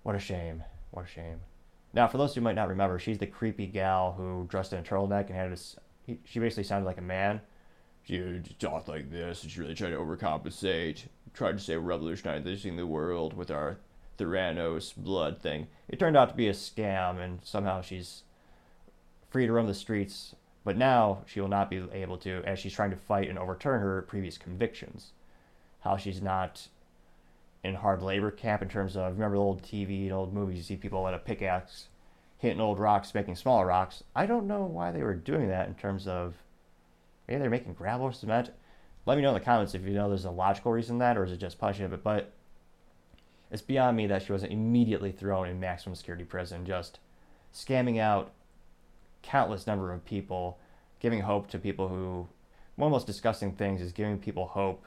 what 0.04 0.14
a 0.14 0.20
shame. 0.20 0.62
What 0.92 1.06
a 1.06 1.08
shame. 1.08 1.40
Now, 1.92 2.06
for 2.06 2.18
those 2.18 2.36
who 2.36 2.40
might 2.40 2.54
not 2.54 2.68
remember, 2.68 3.00
she's 3.00 3.18
the 3.18 3.26
creepy 3.26 3.66
gal 3.66 4.12
who 4.12 4.46
dressed 4.48 4.72
in 4.72 4.78
a 4.78 4.82
turtleneck 4.84 5.26
and 5.26 5.34
had 5.34 5.50
this. 5.50 5.74
She 6.24 6.38
basically 6.38 6.62
sounded 6.62 6.86
like 6.86 6.98
a 6.98 7.02
man 7.02 7.40
she 8.04 8.40
talked 8.60 8.86
like 8.86 9.10
this. 9.10 9.40
She's 9.40 9.58
really 9.58 9.74
trying 9.74 9.90
to 9.90 9.98
overcompensate. 9.98 11.06
Tried 11.34 11.58
to 11.58 11.64
say 11.64 11.76
revolutionizing 11.76 12.76
the 12.76 12.86
world 12.86 13.36
with 13.36 13.50
our 13.50 13.78
Theranos 14.16 14.94
blood 14.96 15.42
thing. 15.42 15.66
It 15.88 15.98
turned 15.98 16.16
out 16.16 16.28
to 16.28 16.36
be 16.36 16.46
a 16.46 16.52
scam, 16.52 17.18
and 17.18 17.40
somehow 17.42 17.82
she's 17.82 18.22
free 19.30 19.46
to 19.46 19.52
roam 19.52 19.66
the 19.66 19.74
streets. 19.74 20.36
But 20.62 20.76
now 20.76 21.24
she 21.26 21.40
will 21.40 21.48
not 21.48 21.70
be 21.70 21.84
able 21.92 22.18
to, 22.18 22.42
as 22.44 22.60
she's 22.60 22.72
trying 22.72 22.90
to 22.90 22.96
fight 22.96 23.28
and 23.28 23.36
overturn 23.36 23.80
her 23.80 24.02
previous 24.02 24.38
convictions. 24.38 25.12
How 25.80 25.96
she's 25.96 26.20
not 26.20 26.68
in 27.64 27.74
hard 27.74 28.02
labor 28.02 28.30
camp 28.30 28.62
in 28.62 28.68
terms 28.68 28.96
of 28.96 29.12
remember 29.12 29.36
the 29.36 29.42
old 29.42 29.62
TV 29.62 30.04
and 30.04 30.12
old 30.12 30.32
movies. 30.32 30.58
You 30.58 30.62
see 30.62 30.76
people 30.76 31.02
with 31.02 31.14
a 31.14 31.18
pickaxe 31.18 31.88
hitting 32.38 32.60
old 32.60 32.78
rocks, 32.78 33.14
making 33.14 33.36
smaller 33.36 33.66
rocks. 33.66 34.04
I 34.14 34.26
don't 34.26 34.46
know 34.46 34.64
why 34.64 34.92
they 34.92 35.02
were 35.02 35.14
doing 35.14 35.48
that 35.48 35.68
in 35.68 35.74
terms 35.74 36.06
of 36.06 36.34
Maybe 37.28 37.40
they're 37.40 37.50
making 37.50 37.74
gravel 37.74 38.06
or 38.06 38.12
cement. 38.12 38.50
Let 39.04 39.16
me 39.16 39.22
know 39.22 39.28
in 39.28 39.34
the 39.34 39.40
comments 39.40 39.74
if 39.74 39.84
you 39.84 39.90
know 39.90 40.08
there's 40.08 40.24
a 40.24 40.30
logical 40.30 40.72
reason 40.72 40.98
that, 40.98 41.16
or 41.16 41.24
is 41.24 41.32
it 41.32 41.36
just 41.36 41.58
punishing 41.58 41.84
it? 41.84 42.02
But 42.02 42.32
it's 43.50 43.62
beyond 43.62 43.96
me 43.96 44.06
that 44.06 44.22
she 44.22 44.32
wasn't 44.32 44.52
immediately 44.52 45.12
thrown 45.12 45.46
in 45.46 45.60
maximum 45.60 45.94
security 45.94 46.24
prison, 46.24 46.64
just 46.64 46.98
scamming 47.54 47.98
out 47.98 48.32
countless 49.22 49.66
number 49.66 49.92
of 49.92 50.04
people, 50.04 50.58
giving 51.00 51.20
hope 51.20 51.48
to 51.48 51.58
people 51.58 51.88
who. 51.88 52.28
One 52.76 52.86
of 52.86 52.90
the 52.92 52.94
most 52.94 53.06
disgusting 53.06 53.52
things 53.52 53.82
is 53.82 53.92
giving 53.92 54.18
people 54.18 54.46
hope 54.46 54.84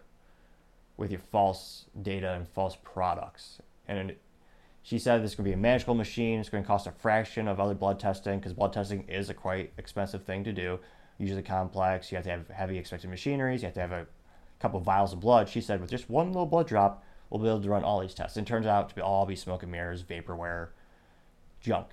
with 1.01 1.11
your 1.11 1.19
false 1.31 1.85
data 1.99 2.31
and 2.31 2.47
false 2.47 2.77
products. 2.83 3.57
And 3.87 4.15
she 4.83 4.99
said 4.99 5.23
this 5.23 5.33
to 5.33 5.41
be 5.41 5.51
a 5.51 5.57
magical 5.57 5.95
machine. 5.95 6.39
It's 6.39 6.47
going 6.47 6.63
to 6.63 6.67
cost 6.67 6.85
a 6.85 6.91
fraction 6.91 7.47
of 7.47 7.59
other 7.59 7.73
blood 7.73 7.99
testing 7.99 8.37
because 8.37 8.53
blood 8.53 8.71
testing 8.71 9.05
is 9.09 9.27
a 9.27 9.33
quite 9.33 9.73
expensive 9.77 10.23
thing 10.23 10.43
to 10.43 10.53
do 10.53 10.79
usually 11.17 11.41
complex. 11.41 12.11
You 12.11 12.17
have 12.17 12.25
to 12.25 12.31
have 12.31 12.47
heavy 12.49 12.77
expensive 12.77 13.09
machineries. 13.09 13.63
You 13.63 13.67
have 13.67 13.73
to 13.73 13.79
have 13.81 13.91
a 13.91 14.05
couple 14.59 14.79
of 14.79 14.85
vials 14.85 15.11
of 15.11 15.19
blood. 15.19 15.49
She 15.49 15.59
said 15.59 15.81
with 15.81 15.89
just 15.89 16.07
one 16.07 16.27
little 16.27 16.45
blood 16.45 16.67
drop, 16.67 17.03
we'll 17.29 17.41
be 17.41 17.47
able 17.47 17.61
to 17.61 17.69
run 17.69 17.83
all 17.83 17.99
these 17.99 18.13
tests. 18.13 18.37
And 18.37 18.45
turns 18.45 18.67
out 18.67 18.89
to 18.89 18.95
be 18.95 19.01
all 19.01 19.25
be 19.25 19.35
smoke 19.35 19.63
and 19.63 19.71
mirrors, 19.71 20.03
vaporware, 20.03 20.69
junk. 21.61 21.87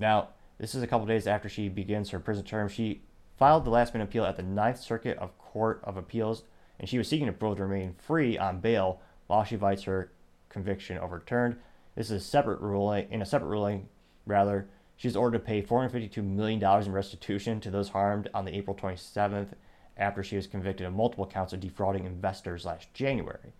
Now, 0.00 0.30
this 0.58 0.74
is 0.74 0.82
a 0.82 0.88
couple 0.88 1.06
days 1.06 1.28
after 1.28 1.48
she 1.48 1.68
begins 1.68 2.10
her 2.10 2.18
prison 2.18 2.44
term. 2.44 2.68
She 2.68 3.02
filed 3.38 3.64
the 3.64 3.70
last 3.70 3.94
minute 3.94 4.06
appeal 4.06 4.24
at 4.24 4.36
the 4.36 4.42
Ninth 4.42 4.80
Circuit 4.80 5.16
of 5.18 5.38
Court 5.38 5.80
of 5.84 5.96
Appeals, 5.96 6.42
and 6.84 6.88
she 6.90 6.98
was 6.98 7.08
seeking 7.08 7.28
approval 7.28 7.56
to 7.56 7.64
remain 7.64 7.94
free 7.96 8.36
on 8.36 8.60
bail 8.60 9.00
while 9.26 9.42
she 9.42 9.56
fights 9.56 9.84
her 9.84 10.12
conviction 10.50 10.98
overturned. 10.98 11.56
This 11.94 12.10
is 12.10 12.22
a 12.22 12.24
separate 12.24 12.60
ruling. 12.60 13.10
In 13.10 13.22
a 13.22 13.26
separate 13.26 13.48
ruling, 13.48 13.88
rather, 14.26 14.68
She's 14.96 15.16
ordered 15.16 15.38
to 15.38 15.44
pay 15.44 15.62
$452 15.62 16.22
million 16.22 16.62
in 16.62 16.92
restitution 16.92 17.60
to 17.60 17.70
those 17.70 17.88
harmed 17.90 18.28
on 18.32 18.44
the 18.44 18.54
April 18.54 18.76
27th 18.76 19.48
after 19.96 20.22
she 20.22 20.36
was 20.36 20.46
convicted 20.46 20.86
of 20.86 20.92
multiple 20.92 21.26
counts 21.26 21.52
of 21.52 21.60
defrauding 21.60 22.04
investors 22.04 22.64
last 22.64 22.92
January. 22.94 23.52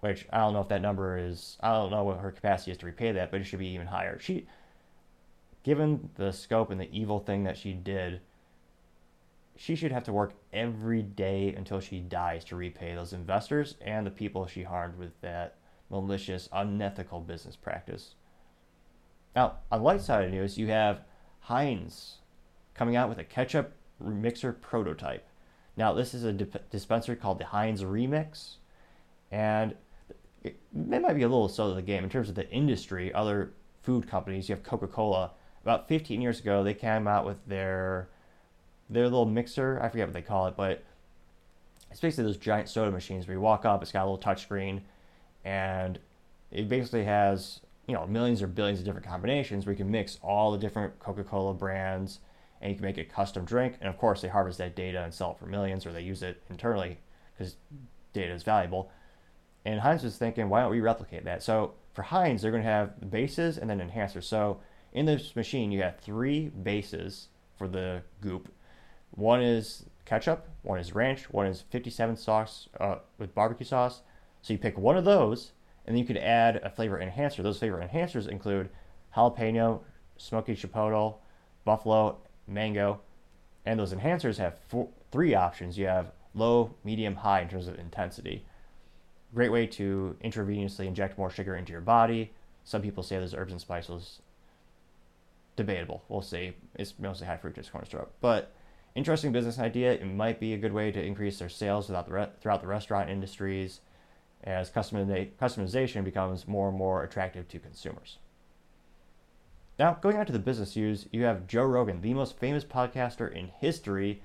Which 0.00 0.26
I 0.32 0.38
don't 0.38 0.52
know 0.52 0.60
if 0.60 0.68
that 0.68 0.82
number 0.82 1.16
is, 1.16 1.56
I 1.60 1.72
don't 1.72 1.90
know 1.90 2.04
what 2.04 2.18
her 2.18 2.32
capacity 2.32 2.72
is 2.72 2.78
to 2.78 2.86
repay 2.86 3.12
that, 3.12 3.30
but 3.30 3.40
it 3.40 3.44
should 3.44 3.60
be 3.60 3.68
even 3.68 3.86
higher. 3.86 4.18
She, 4.18 4.46
given 5.62 6.10
the 6.16 6.32
scope 6.32 6.70
and 6.70 6.80
the 6.80 6.90
evil 6.92 7.20
thing 7.20 7.44
that 7.44 7.56
she 7.56 7.72
did, 7.72 8.20
she 9.62 9.76
should 9.76 9.92
have 9.92 10.02
to 10.02 10.12
work 10.12 10.32
every 10.52 11.02
day 11.02 11.54
until 11.56 11.78
she 11.78 12.00
dies 12.00 12.42
to 12.42 12.56
repay 12.56 12.96
those 12.96 13.12
investors 13.12 13.76
and 13.80 14.04
the 14.04 14.10
people 14.10 14.44
she 14.44 14.64
harmed 14.64 14.98
with 14.98 15.12
that 15.20 15.54
malicious, 15.88 16.48
unethical 16.52 17.20
business 17.20 17.54
practice. 17.54 18.16
Now, 19.36 19.58
on 19.70 19.78
the 19.78 19.84
light 19.84 20.00
side 20.00 20.24
of 20.24 20.32
news, 20.32 20.58
you 20.58 20.66
have 20.66 21.02
Heinz 21.42 22.16
coming 22.74 22.96
out 22.96 23.08
with 23.08 23.18
a 23.18 23.24
ketchup 23.24 23.76
mixer 24.00 24.52
prototype. 24.52 25.28
Now, 25.76 25.92
this 25.92 26.12
is 26.12 26.24
a 26.24 26.32
dip- 26.32 26.68
dispenser 26.68 27.14
called 27.14 27.38
the 27.38 27.44
Heinz 27.44 27.84
Remix, 27.84 28.56
and 29.30 29.76
it, 30.42 30.58
they 30.72 30.98
might 30.98 31.14
be 31.14 31.22
a 31.22 31.28
little 31.28 31.48
slow 31.48 31.68
to 31.68 31.76
the 31.76 31.82
game 31.82 32.02
in 32.02 32.10
terms 32.10 32.28
of 32.28 32.34
the 32.34 32.50
industry. 32.50 33.14
Other 33.14 33.52
food 33.80 34.08
companies, 34.08 34.48
you 34.48 34.56
have 34.56 34.64
Coca 34.64 34.88
Cola. 34.88 35.30
About 35.62 35.86
15 35.86 36.20
years 36.20 36.40
ago, 36.40 36.64
they 36.64 36.74
came 36.74 37.06
out 37.06 37.24
with 37.24 37.46
their 37.46 38.08
their 38.92 39.04
little 39.04 39.26
mixer. 39.26 39.80
I 39.82 39.88
forget 39.88 40.06
what 40.06 40.14
they 40.14 40.22
call 40.22 40.46
it, 40.46 40.56
but 40.56 40.82
it's 41.90 42.00
basically 42.00 42.24
those 42.24 42.36
giant 42.36 42.68
soda 42.68 42.90
machines 42.90 43.26
where 43.26 43.36
you 43.36 43.40
walk 43.40 43.64
up, 43.64 43.82
it's 43.82 43.92
got 43.92 44.02
a 44.02 44.06
little 44.06 44.18
touch 44.18 44.42
screen, 44.42 44.82
and 45.44 45.98
it 46.50 46.68
basically 46.68 47.04
has 47.04 47.60
you 47.86 47.94
know 47.94 48.06
millions 48.06 48.42
or 48.42 48.46
billions 48.46 48.78
of 48.78 48.84
different 48.84 49.06
combinations 49.06 49.66
where 49.66 49.72
you 49.72 49.76
can 49.76 49.90
mix 49.90 50.18
all 50.22 50.52
the 50.52 50.58
different 50.58 50.98
Coca-Cola 50.98 51.54
brands 51.54 52.20
and 52.60 52.70
you 52.70 52.76
can 52.76 52.84
make 52.84 52.98
a 52.98 53.04
custom 53.04 53.44
drink. 53.44 53.74
And 53.80 53.88
of 53.88 53.98
course, 53.98 54.22
they 54.22 54.28
harvest 54.28 54.58
that 54.58 54.76
data 54.76 55.02
and 55.02 55.12
sell 55.12 55.32
it 55.32 55.38
for 55.38 55.46
millions, 55.46 55.84
or 55.84 55.92
they 55.92 56.00
use 56.00 56.22
it 56.22 56.40
internally 56.48 56.98
because 57.36 57.56
data 58.12 58.32
is 58.32 58.44
valuable. 58.44 58.90
And 59.64 59.80
Heinz 59.80 60.04
was 60.04 60.16
thinking, 60.16 60.48
why 60.48 60.60
don't 60.60 60.70
we 60.70 60.80
replicate 60.80 61.24
that? 61.24 61.42
So 61.42 61.74
for 61.92 62.02
Heinz, 62.02 62.42
they're 62.42 62.50
going 62.52 62.62
to 62.62 62.68
have 62.68 63.10
bases 63.10 63.58
and 63.58 63.68
then 63.68 63.80
enhancers. 63.80 64.24
So 64.24 64.60
in 64.92 65.06
this 65.06 65.34
machine, 65.34 65.72
you 65.72 65.82
have 65.82 65.98
three 65.98 66.48
bases 66.48 67.28
for 67.56 67.66
the 67.66 68.02
goop. 68.20 68.52
One 69.12 69.42
is 69.42 69.84
ketchup, 70.04 70.48
one 70.62 70.78
is 70.78 70.94
ranch, 70.94 71.30
one 71.30 71.46
is 71.46 71.62
57 71.70 72.16
sauce 72.16 72.68
uh, 72.80 72.96
with 73.18 73.34
barbecue 73.34 73.66
sauce. 73.66 74.02
So 74.42 74.52
you 74.52 74.58
pick 74.58 74.76
one 74.76 74.96
of 74.96 75.04
those, 75.04 75.52
and 75.86 75.94
then 75.94 76.00
you 76.00 76.06
could 76.06 76.16
add 76.16 76.56
a 76.56 76.70
flavor 76.70 77.00
enhancer. 77.00 77.42
Those 77.42 77.58
flavor 77.58 77.86
enhancers 77.86 78.28
include 78.28 78.70
jalapeno, 79.16 79.80
smoky 80.16 80.56
chipotle, 80.56 81.16
buffalo, 81.64 82.18
mango, 82.46 83.00
and 83.64 83.78
those 83.78 83.92
enhancers 83.92 84.38
have 84.38 84.58
four, 84.68 84.88
three 85.10 85.34
options. 85.34 85.78
You 85.78 85.86
have 85.86 86.12
low, 86.34 86.74
medium, 86.84 87.16
high 87.16 87.42
in 87.42 87.48
terms 87.48 87.68
of 87.68 87.78
intensity. 87.78 88.44
Great 89.34 89.52
way 89.52 89.66
to 89.66 90.16
intravenously 90.24 90.86
inject 90.86 91.16
more 91.16 91.30
sugar 91.30 91.54
into 91.54 91.72
your 91.72 91.80
body. 91.80 92.32
Some 92.64 92.82
people 92.82 93.02
say 93.02 93.18
those 93.18 93.34
herbs 93.34 93.52
and 93.52 93.60
spices. 93.60 94.20
Debatable. 95.56 96.02
We'll 96.08 96.22
see. 96.22 96.54
It's 96.74 96.94
mostly 96.98 97.26
high 97.26 97.36
fructose 97.36 97.70
corn 97.70 97.86
syrup, 97.86 98.12
but 98.20 98.52
interesting 98.94 99.32
business 99.32 99.58
idea. 99.58 99.92
It 99.92 100.04
might 100.04 100.40
be 100.40 100.54
a 100.54 100.58
good 100.58 100.72
way 100.72 100.90
to 100.92 101.02
increase 101.02 101.38
their 101.38 101.48
sales 101.48 101.86
throughout 101.86 102.06
the, 102.06 102.12
re- 102.12 102.30
throughout 102.40 102.60
the 102.60 102.66
restaurant 102.66 103.10
industries 103.10 103.80
as 104.44 104.70
customization 104.70 106.04
becomes 106.04 106.48
more 106.48 106.68
and 106.68 106.76
more 106.76 107.04
attractive 107.04 107.48
to 107.48 107.58
consumers. 107.58 108.18
Now, 109.78 109.94
going 109.94 110.16
on 110.16 110.26
to 110.26 110.32
the 110.32 110.38
business 110.38 110.76
news, 110.76 111.06
you 111.12 111.24
have 111.24 111.46
Joe 111.46 111.64
Rogan, 111.64 112.00
the 112.00 112.14
most 112.14 112.38
famous 112.38 112.64
podcaster 112.64 113.32
in 113.32 113.48
history, 113.60 114.20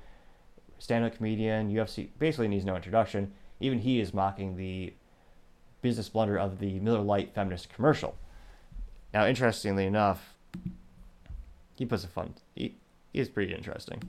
stand 0.77 1.05
up 1.05 1.15
comedian, 1.15 1.71
UFC, 1.71 2.09
basically 2.19 2.47
needs 2.47 2.65
no 2.65 2.75
introduction. 2.75 3.31
Even 3.59 3.79
he 3.79 4.00
is 4.00 4.13
mocking 4.13 4.55
the 4.55 4.93
business 5.81 6.09
blunder 6.09 6.38
of 6.38 6.59
the 6.59 6.79
Miller 6.79 7.01
Lite 7.01 7.33
feminist 7.33 7.69
commercial. 7.69 8.15
Now, 9.13 9.25
interestingly 9.25 9.86
enough, 9.86 10.36
he 11.75 11.86
puts 11.86 12.03
a 12.03 12.07
fun, 12.07 12.33
he, 12.55 12.75
he 13.13 13.19
is 13.19 13.29
pretty 13.29 13.53
interesting. 13.53 14.01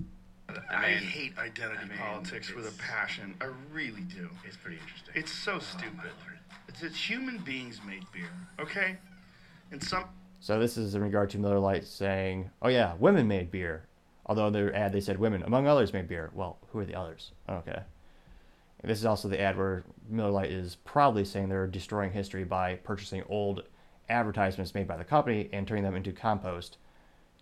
I, 0.48 0.52
mean, 0.52 0.62
I 0.72 0.88
hate 0.94 1.38
identity 1.38 1.80
I 1.82 1.88
mean, 1.88 1.98
politics 1.98 2.54
with 2.54 2.66
a 2.66 2.78
passion. 2.78 3.34
I 3.40 3.48
really 3.72 4.02
do. 4.02 4.28
It's 4.46 4.56
pretty 4.56 4.78
interesting. 4.78 5.14
It's 5.14 5.32
so 5.32 5.54
oh, 5.54 5.58
stupid. 5.58 6.10
It's 6.68 6.80
that 6.80 6.92
human 6.92 7.38
beings 7.38 7.80
made 7.86 8.04
beer, 8.12 8.30
okay? 8.58 8.96
And 9.70 9.82
some. 9.82 10.04
So 10.40 10.58
this 10.58 10.76
is 10.76 10.94
in 10.94 11.02
regard 11.02 11.30
to 11.30 11.38
Miller 11.38 11.58
Lite 11.58 11.86
saying, 11.86 12.50
"Oh 12.62 12.68
yeah, 12.68 12.94
women 12.98 13.28
made 13.28 13.50
beer." 13.50 13.84
Although 14.26 14.50
their 14.50 14.74
ad 14.74 14.92
they 14.92 15.00
said 15.00 15.18
women, 15.18 15.42
among 15.42 15.66
others, 15.66 15.92
made 15.92 16.08
beer. 16.08 16.30
Well, 16.34 16.58
who 16.68 16.78
are 16.78 16.84
the 16.84 16.94
others? 16.94 17.32
Okay. 17.48 17.80
This 18.84 18.98
is 18.98 19.04
also 19.04 19.28
the 19.28 19.40
ad 19.40 19.58
where 19.58 19.84
Miller 20.08 20.30
Lite 20.30 20.52
is 20.52 20.76
probably 20.76 21.24
saying 21.24 21.48
they're 21.48 21.66
destroying 21.66 22.12
history 22.12 22.44
by 22.44 22.76
purchasing 22.76 23.24
old 23.28 23.64
advertisements 24.08 24.74
made 24.74 24.86
by 24.86 24.96
the 24.96 25.04
company 25.04 25.48
and 25.52 25.66
turning 25.66 25.82
them 25.82 25.96
into 25.96 26.12
compost 26.12 26.78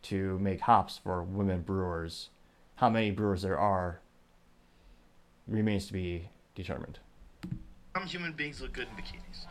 to 0.02 0.38
make 0.38 0.60
hops 0.62 0.98
for 0.98 1.22
women 1.22 1.60
brewers 1.60 2.30
how 2.76 2.90
many 2.90 3.10
brewers 3.10 3.42
there 3.42 3.58
are 3.58 4.00
remains 5.48 5.86
to 5.86 5.92
be 5.92 6.28
determined. 6.54 6.98
Some 7.94 8.06
human 8.06 8.32
beings 8.32 8.60
look 8.60 8.72
good 8.72 8.86
in 8.88 9.02
bikinis. 9.02 9.46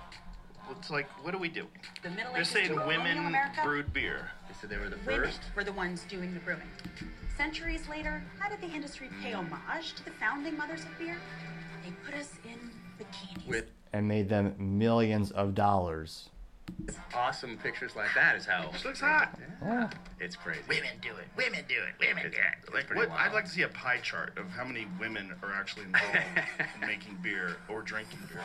It's 0.72 0.90
like, 0.90 1.08
what 1.24 1.32
do 1.32 1.38
we 1.38 1.50
do? 1.50 1.68
The 2.02 2.10
Middle 2.10 2.34
They're 2.34 2.44
saying 2.44 2.76
women 2.88 3.36
brewed 3.64 3.94
beer. 3.94 4.32
They 4.48 4.54
said 4.60 4.70
they 4.70 4.78
were 4.78 4.90
the 4.90 4.98
women 5.06 5.26
first. 5.26 5.42
were 5.56 5.64
the 5.64 5.74
ones 5.74 6.04
doing 6.10 6.34
the 6.34 6.40
brewing. 6.40 6.62
Centuries 7.38 7.88
later, 7.90 8.24
how 8.40 8.50
did 8.50 8.62
the 8.62 8.74
industry 8.74 9.10
pay 9.22 9.34
homage 9.34 9.94
to 9.96 10.06
the 10.06 10.12
founding 10.12 10.58
mothers 10.58 10.82
of 10.82 10.98
beer? 10.98 11.18
They 11.84 11.92
put 12.06 12.20
us 12.20 12.34
in 12.44 12.72
bikinis. 13.00 13.48
With 13.48 13.66
and 13.94 14.08
made 14.08 14.28
them 14.28 14.56
millions 14.58 15.32
of 15.32 15.56
dollars 15.56 16.30
awesome 17.16 17.58
pictures 17.58 17.96
like 17.96 18.14
that 18.16 18.36
is 18.36 18.46
how. 18.46 18.72
She 18.78 18.88
looks 18.88 19.00
hot. 19.00 19.38
Yeah. 19.62 19.90
It's 20.20 20.36
crazy. 20.36 20.62
Women 20.68 20.90
do 21.02 21.10
it. 21.10 21.28
Women 21.38 21.64
do 21.68 21.76
it. 21.76 22.06
Women 22.06 22.26
it's, 22.26 22.36
do 22.36 22.42
it. 22.42 22.74
Like, 22.74 22.94
what, 22.96 23.10
I'd 23.12 23.34
like 23.34 23.46
to 23.46 23.52
see 23.52 23.64
a 23.64 23.68
pie 23.70 24.00
chart 24.00 24.38
of 24.38 24.50
how 24.50 24.66
many 24.66 24.88
women 25.00 25.34
are 25.42 25.54
actually 25.54 25.86
involved 25.86 26.18
in 26.82 26.82
making 26.88 27.18
beer 27.22 27.58
or 27.70 27.82
drinking 27.82 28.20
beer. 28.32 28.42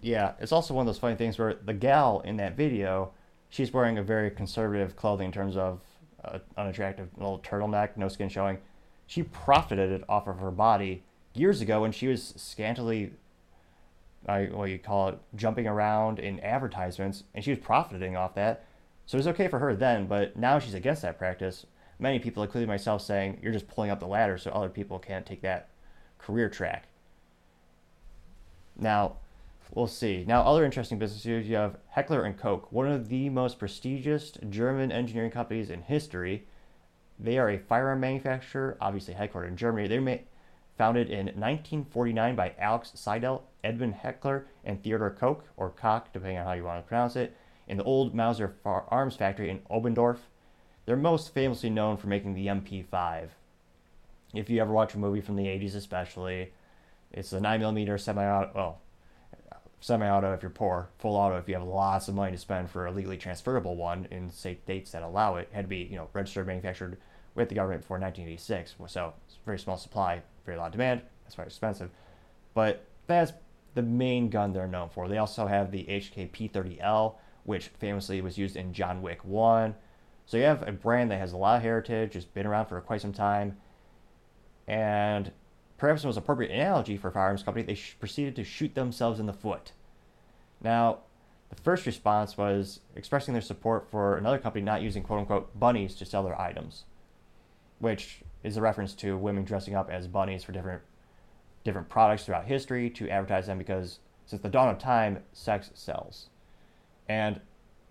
Yeah, 0.00 0.32
it's 0.40 0.52
also 0.52 0.74
one 0.74 0.82
of 0.82 0.86
those 0.86 0.98
funny 0.98 1.16
things 1.16 1.38
where 1.38 1.54
the 1.54 1.72
gal 1.72 2.20
in 2.20 2.36
that 2.36 2.56
video, 2.56 3.12
she's 3.48 3.72
wearing 3.72 3.98
a 3.98 4.02
very 4.02 4.30
conservative 4.30 4.96
clothing 4.96 5.26
in 5.26 5.32
terms 5.32 5.56
of 5.56 5.80
uh, 6.24 6.38
unattractive 6.56 7.08
little 7.16 7.38
turtleneck, 7.38 7.96
no 7.96 8.08
skin 8.08 8.28
showing. 8.28 8.58
She 9.06 9.22
profited 9.22 10.04
off 10.08 10.26
of 10.26 10.38
her 10.38 10.50
body 10.50 11.04
years 11.34 11.60
ago 11.60 11.82
when 11.82 11.92
she 11.92 12.08
was 12.08 12.34
scantily 12.36 13.12
I, 14.26 14.46
what 14.46 14.70
you 14.70 14.78
call 14.78 15.08
it, 15.08 15.18
jumping 15.34 15.66
around 15.66 16.18
in 16.18 16.40
advertisements, 16.40 17.24
and 17.34 17.44
she 17.44 17.50
was 17.50 17.58
profiting 17.60 18.16
off 18.16 18.34
that. 18.34 18.64
So 19.06 19.16
it 19.16 19.20
was 19.20 19.28
okay 19.28 19.48
for 19.48 19.60
her 19.60 19.74
then, 19.74 20.06
but 20.06 20.36
now 20.36 20.58
she's 20.58 20.74
against 20.74 21.02
that 21.02 21.18
practice. 21.18 21.66
Many 21.98 22.18
people, 22.18 22.42
including 22.42 22.68
myself, 22.68 23.02
saying 23.02 23.38
you're 23.42 23.52
just 23.52 23.68
pulling 23.68 23.90
up 23.90 24.00
the 24.00 24.06
ladder 24.06 24.36
so 24.36 24.50
other 24.50 24.68
people 24.68 24.98
can't 24.98 25.24
take 25.24 25.42
that 25.42 25.68
career 26.18 26.48
track. 26.48 26.88
Now, 28.78 29.16
we'll 29.72 29.86
see. 29.86 30.24
Now, 30.26 30.42
other 30.42 30.64
interesting 30.64 30.98
businesses 30.98 31.48
you 31.48 31.56
have 31.56 31.78
Heckler 31.88 32.24
and 32.24 32.36
Koch, 32.36 32.70
one 32.70 32.90
of 32.90 33.08
the 33.08 33.30
most 33.30 33.58
prestigious 33.58 34.32
German 34.50 34.92
engineering 34.92 35.30
companies 35.30 35.70
in 35.70 35.82
history. 35.82 36.46
They 37.18 37.38
are 37.38 37.48
a 37.48 37.58
firearm 37.58 38.00
manufacturer, 38.00 38.76
obviously 38.80 39.14
headquartered 39.14 39.48
in 39.48 39.56
Germany. 39.56 39.88
They 39.88 39.98
may, 39.98 40.24
founded 40.76 41.08
in 41.08 41.26
1949 41.26 42.36
by 42.36 42.54
Alex 42.58 42.92
Seidel, 42.94 43.44
Edmund 43.64 43.94
Heckler, 43.94 44.46
and 44.64 44.82
Theodor 44.82 45.10
Koch, 45.10 45.44
or 45.56 45.70
Koch, 45.70 46.12
depending 46.12 46.38
on 46.38 46.46
how 46.46 46.52
you 46.52 46.64
want 46.64 46.84
to 46.84 46.88
pronounce 46.88 47.16
it, 47.16 47.36
in 47.66 47.78
the 47.78 47.84
old 47.84 48.14
Mauser 48.14 48.54
Arms 48.64 49.16
factory 49.16 49.50
in 49.50 49.60
Oberndorf. 49.70 50.18
They're 50.84 50.96
most 50.96 51.34
famously 51.34 51.70
known 51.70 51.96
for 51.96 52.06
making 52.06 52.34
the 52.34 52.46
MP5. 52.46 53.28
If 54.34 54.50
you 54.50 54.60
ever 54.60 54.72
watch 54.72 54.94
a 54.94 54.98
movie 54.98 55.20
from 55.20 55.36
the 55.36 55.46
80s, 55.46 55.74
especially, 55.74 56.52
it's 57.12 57.32
a 57.32 57.40
9mm 57.40 57.98
semi-auto, 57.98 58.50
well, 58.54 58.80
semi-auto 59.80 60.32
if 60.32 60.42
you're 60.42 60.50
poor, 60.50 60.88
full 60.98 61.16
auto 61.16 61.38
if 61.38 61.48
you 61.48 61.54
have 61.54 61.66
lots 61.66 62.08
of 62.08 62.14
money 62.14 62.32
to 62.32 62.38
spend 62.38 62.70
for 62.70 62.86
a 62.86 62.90
legally 62.90 63.16
transferable 63.16 63.76
one 63.76 64.06
in 64.10 64.30
states 64.30 64.90
that 64.90 65.02
allow 65.02 65.36
it. 65.36 65.48
it 65.50 65.54
had 65.54 65.62
to 65.62 65.68
be, 65.68 65.78
you 65.78 65.96
know, 65.96 66.08
registered, 66.12 66.46
manufactured 66.46 66.98
with 67.34 67.48
the 67.48 67.54
government 67.54 67.82
before 67.82 67.98
1986. 67.98 68.74
So 68.88 69.14
it's 69.26 69.36
a 69.36 69.44
very 69.44 69.58
small 69.58 69.76
supply, 69.76 70.22
very 70.46 70.58
low 70.58 70.68
demand. 70.70 71.02
That's 71.24 71.34
very 71.34 71.46
expensive. 71.46 71.90
But 72.54 72.86
that's 73.06 73.32
the 73.74 73.82
main 73.82 74.30
gun 74.30 74.52
they're 74.52 74.66
known 74.66 74.88
for. 74.88 75.08
They 75.08 75.18
also 75.18 75.46
have 75.46 75.70
the 75.70 75.84
HK 75.84 76.30
P30L, 76.30 77.16
which 77.44 77.68
famously 77.68 78.20
was 78.22 78.38
used 78.38 78.56
in 78.56 78.72
John 78.72 79.02
Wick 79.02 79.24
1. 79.24 79.74
So 80.24 80.36
you 80.36 80.44
have 80.44 80.66
a 80.66 80.72
brand 80.72 81.10
that 81.10 81.18
has 81.18 81.32
a 81.32 81.36
lot 81.36 81.56
of 81.56 81.62
heritage, 81.62 82.14
has 82.14 82.24
been 82.24 82.46
around 82.46 82.66
for 82.66 82.80
quite 82.80 83.02
some 83.02 83.12
time, 83.12 83.58
and 84.66 85.30
perhaps 85.76 86.02
the 86.02 86.08
most 86.08 86.16
appropriate 86.16 86.50
analogy 86.50 86.96
for 86.96 87.08
a 87.08 87.12
firearms 87.12 87.42
company, 87.42 87.64
they 87.64 87.74
sh- 87.74 87.96
proceeded 88.00 88.34
to 88.36 88.42
shoot 88.42 88.74
themselves 88.74 89.20
in 89.20 89.26
the 89.26 89.32
foot. 89.32 89.72
Now, 90.60 91.00
the 91.50 91.62
first 91.62 91.86
response 91.86 92.36
was 92.36 92.80
expressing 92.96 93.34
their 93.34 93.40
support 93.42 93.88
for 93.88 94.16
another 94.16 94.38
company 94.38 94.64
not 94.64 94.82
using 94.82 95.04
quote 95.04 95.20
unquote 95.20 95.56
bunnies 95.56 95.94
to 95.96 96.04
sell 96.04 96.24
their 96.24 96.40
items 96.40 96.86
which 97.78 98.20
is 98.46 98.56
a 98.56 98.60
reference 98.60 98.94
to 98.94 99.18
women 99.18 99.44
dressing 99.44 99.74
up 99.74 99.90
as 99.90 100.06
bunnies 100.06 100.44
for 100.44 100.52
different 100.52 100.80
different 101.64 101.88
products 101.88 102.24
throughout 102.24 102.44
history 102.44 102.88
to 102.88 103.10
advertise 103.10 103.48
them 103.48 103.58
because 103.58 103.98
since 104.24 104.40
the 104.40 104.48
dawn 104.48 104.68
of 104.68 104.78
time, 104.78 105.18
sex 105.32 105.70
sells. 105.74 106.28
And 107.08 107.40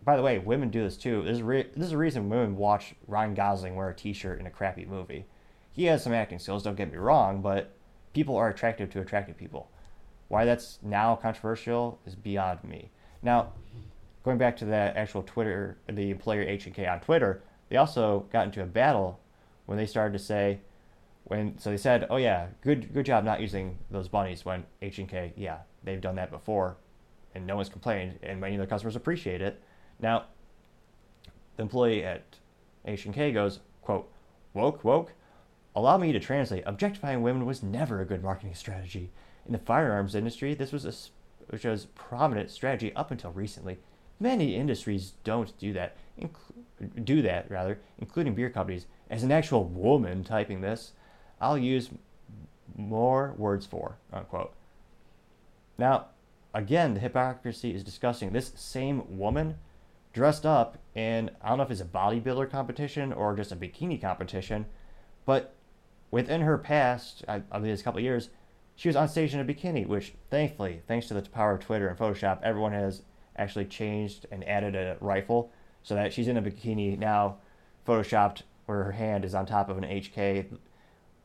by 0.01 0.15
the 0.15 0.21
way, 0.21 0.39
women 0.39 0.69
do 0.69 0.81
this 0.81 0.95
too. 0.95 1.23
This 1.23 1.37
is, 1.37 1.41
re- 1.41 1.67
this 1.75 1.87
is 1.87 1.91
a 1.91 1.97
reason 1.97 2.29
women 2.29 2.55
watch 2.55 2.95
Ryan 3.05 3.33
Gosling 3.33 3.75
wear 3.75 3.89
a 3.89 3.93
t-shirt 3.93 4.39
in 4.39 4.47
a 4.47 4.49
crappy 4.49 4.85
movie. 4.85 5.25
He 5.73 5.85
has 5.85 6.01
some 6.01 6.13
acting 6.13 6.39
skills, 6.39 6.63
don't 6.63 6.77
get 6.77 6.89
me 6.89 6.97
wrong, 6.97 7.41
but 7.41 7.73
people 8.13 8.37
are 8.37 8.47
attracted 8.47 8.91
to 8.91 9.01
attractive 9.01 9.37
people. 9.37 9.69
Why 10.29 10.45
that's 10.45 10.79
now 10.81 11.17
controversial 11.17 11.99
is 12.05 12.15
beyond 12.15 12.63
me. 12.63 12.91
Now, 13.21 13.51
going 14.23 14.37
back 14.37 14.55
to 14.57 14.65
that 14.65 14.95
actual 14.95 15.23
Twitter, 15.23 15.77
the 15.91 16.11
employer 16.11 16.43
H&K 16.43 16.85
on 16.87 17.01
Twitter, 17.01 17.41
they 17.67 17.75
also 17.75 18.25
got 18.31 18.45
into 18.45 18.63
a 18.63 18.65
battle 18.65 19.19
when 19.65 19.77
they 19.77 19.85
started 19.85 20.17
to 20.17 20.23
say 20.23 20.59
when 21.25 21.57
so 21.57 21.71
they 21.71 21.77
said, 21.77 22.05
"Oh 22.09 22.17
yeah, 22.17 22.47
good 22.61 22.93
good 22.93 23.05
job 23.05 23.23
not 23.23 23.41
using 23.41 23.77
those 23.89 24.07
bunnies." 24.07 24.45
When 24.45 24.65
H 24.81 24.99
and 24.99 25.09
K, 25.09 25.33
yeah, 25.35 25.59
they've 25.83 26.01
done 26.01 26.15
that 26.15 26.29
before, 26.29 26.77
and 27.33 27.45
no 27.47 27.55
one's 27.55 27.69
complained, 27.69 28.19
and 28.23 28.39
many 28.39 28.55
of 28.55 28.59
their 28.59 28.67
customers 28.67 28.95
appreciate 28.95 29.41
it. 29.41 29.61
Now, 29.99 30.25
the 31.55 31.63
employee 31.63 32.03
at 32.03 32.23
H&K 32.85 33.31
goes, 33.31 33.59
quote, 33.81 34.09
woke, 34.53 34.83
woke, 34.83 35.13
allow 35.75 35.97
me 35.97 36.11
to 36.11 36.19
translate, 36.19 36.63
objectifying 36.65 37.21
women 37.21 37.45
was 37.45 37.63
never 37.63 38.01
a 38.01 38.05
good 38.05 38.23
marketing 38.23 38.55
strategy. 38.55 39.11
In 39.45 39.51
the 39.51 39.59
firearms 39.59 40.15
industry, 40.15 40.53
this 40.53 40.71
was 40.71 40.85
a 40.85 40.93
which 41.51 41.65
was 41.65 41.85
prominent 41.93 42.49
strategy 42.49 42.95
up 42.95 43.11
until 43.11 43.31
recently. 43.31 43.77
Many 44.19 44.55
industries 44.55 45.13
don't 45.23 45.57
do 45.59 45.73
that, 45.73 45.97
inc- 46.19 47.03
do 47.03 47.21
that 47.21 47.49
rather, 47.49 47.79
including 47.99 48.35
beer 48.35 48.49
companies. 48.49 48.85
As 49.09 49.23
an 49.23 49.31
actual 49.31 49.65
woman 49.65 50.23
typing 50.23 50.61
this, 50.61 50.93
I'll 51.39 51.57
use 51.57 51.89
more 52.75 53.33
words 53.37 53.65
for, 53.65 53.97
unquote. 54.11 54.53
Now, 55.77 56.07
again, 56.53 56.93
the 56.93 56.99
hypocrisy 57.01 57.73
is 57.73 57.83
disgusting. 57.83 58.31
This 58.31 58.51
same 58.55 59.17
woman 59.17 59.55
dressed 60.13 60.45
up 60.45 60.77
in, 60.95 61.29
I 61.41 61.49
don't 61.49 61.57
know 61.57 61.65
if 61.65 61.71
it's 61.71 61.81
a 61.81 61.85
bodybuilder 61.85 62.49
competition 62.49 63.11
or 63.11 63.35
just 63.35 63.51
a 63.51 63.55
bikini 63.55 63.99
competition, 64.01 64.65
but 65.25 65.53
within 66.09 66.41
her 66.41 66.57
past, 66.57 67.25
I, 67.27 67.41
I 67.51 67.59
believe 67.59 67.73
it's 67.73 67.81
a 67.81 67.83
couple 67.83 67.99
years, 67.99 68.29
she 68.77 68.87
was 68.87 68.95
on 68.95 69.09
stage 69.09 69.33
in 69.33 69.41
a 69.41 69.45
bikini, 69.45 69.85
which 69.85 70.13
thankfully, 70.29 70.81
thanks 70.87 71.07
to 71.07 71.13
the 71.13 71.21
power 71.21 71.55
of 71.55 71.59
Twitter 71.59 71.89
and 71.89 71.97
Photoshop, 71.97 72.39
everyone 72.43 72.71
has 72.71 73.01
actually 73.37 73.65
changed 73.65 74.25
and 74.31 74.47
added 74.47 74.75
a 74.75 74.97
rifle 74.99 75.51
so 75.83 75.95
that 75.95 76.13
she's 76.13 76.27
in 76.27 76.37
a 76.37 76.41
bikini 76.41 76.97
now, 76.97 77.37
photoshopped 77.87 78.41
where 78.65 78.83
her 78.83 78.91
hand 78.91 79.23
is 79.23 79.35
on 79.35 79.45
top 79.45 79.69
of 79.69 79.77
an 79.77 79.83
HK 79.83 80.47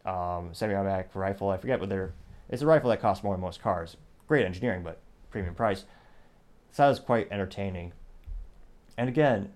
um, 0.04 0.50
semi-automatic 0.52 1.10
rifle. 1.14 1.48
I 1.48 1.56
forget 1.56 1.80
what 1.80 1.88
they're. 1.88 2.12
It's 2.48 2.62
a 2.62 2.66
rifle 2.66 2.90
that 2.90 3.00
costs 3.00 3.24
more 3.24 3.34
than 3.34 3.40
most 3.40 3.62
cars. 3.62 3.96
Great 4.26 4.44
engineering, 4.44 4.82
but 4.82 4.98
premium 5.30 5.54
price. 5.54 5.84
So 6.72 6.82
that 6.82 6.88
was 6.88 7.00
quite 7.00 7.28
entertaining. 7.30 7.92
And 8.98 9.08
again, 9.08 9.52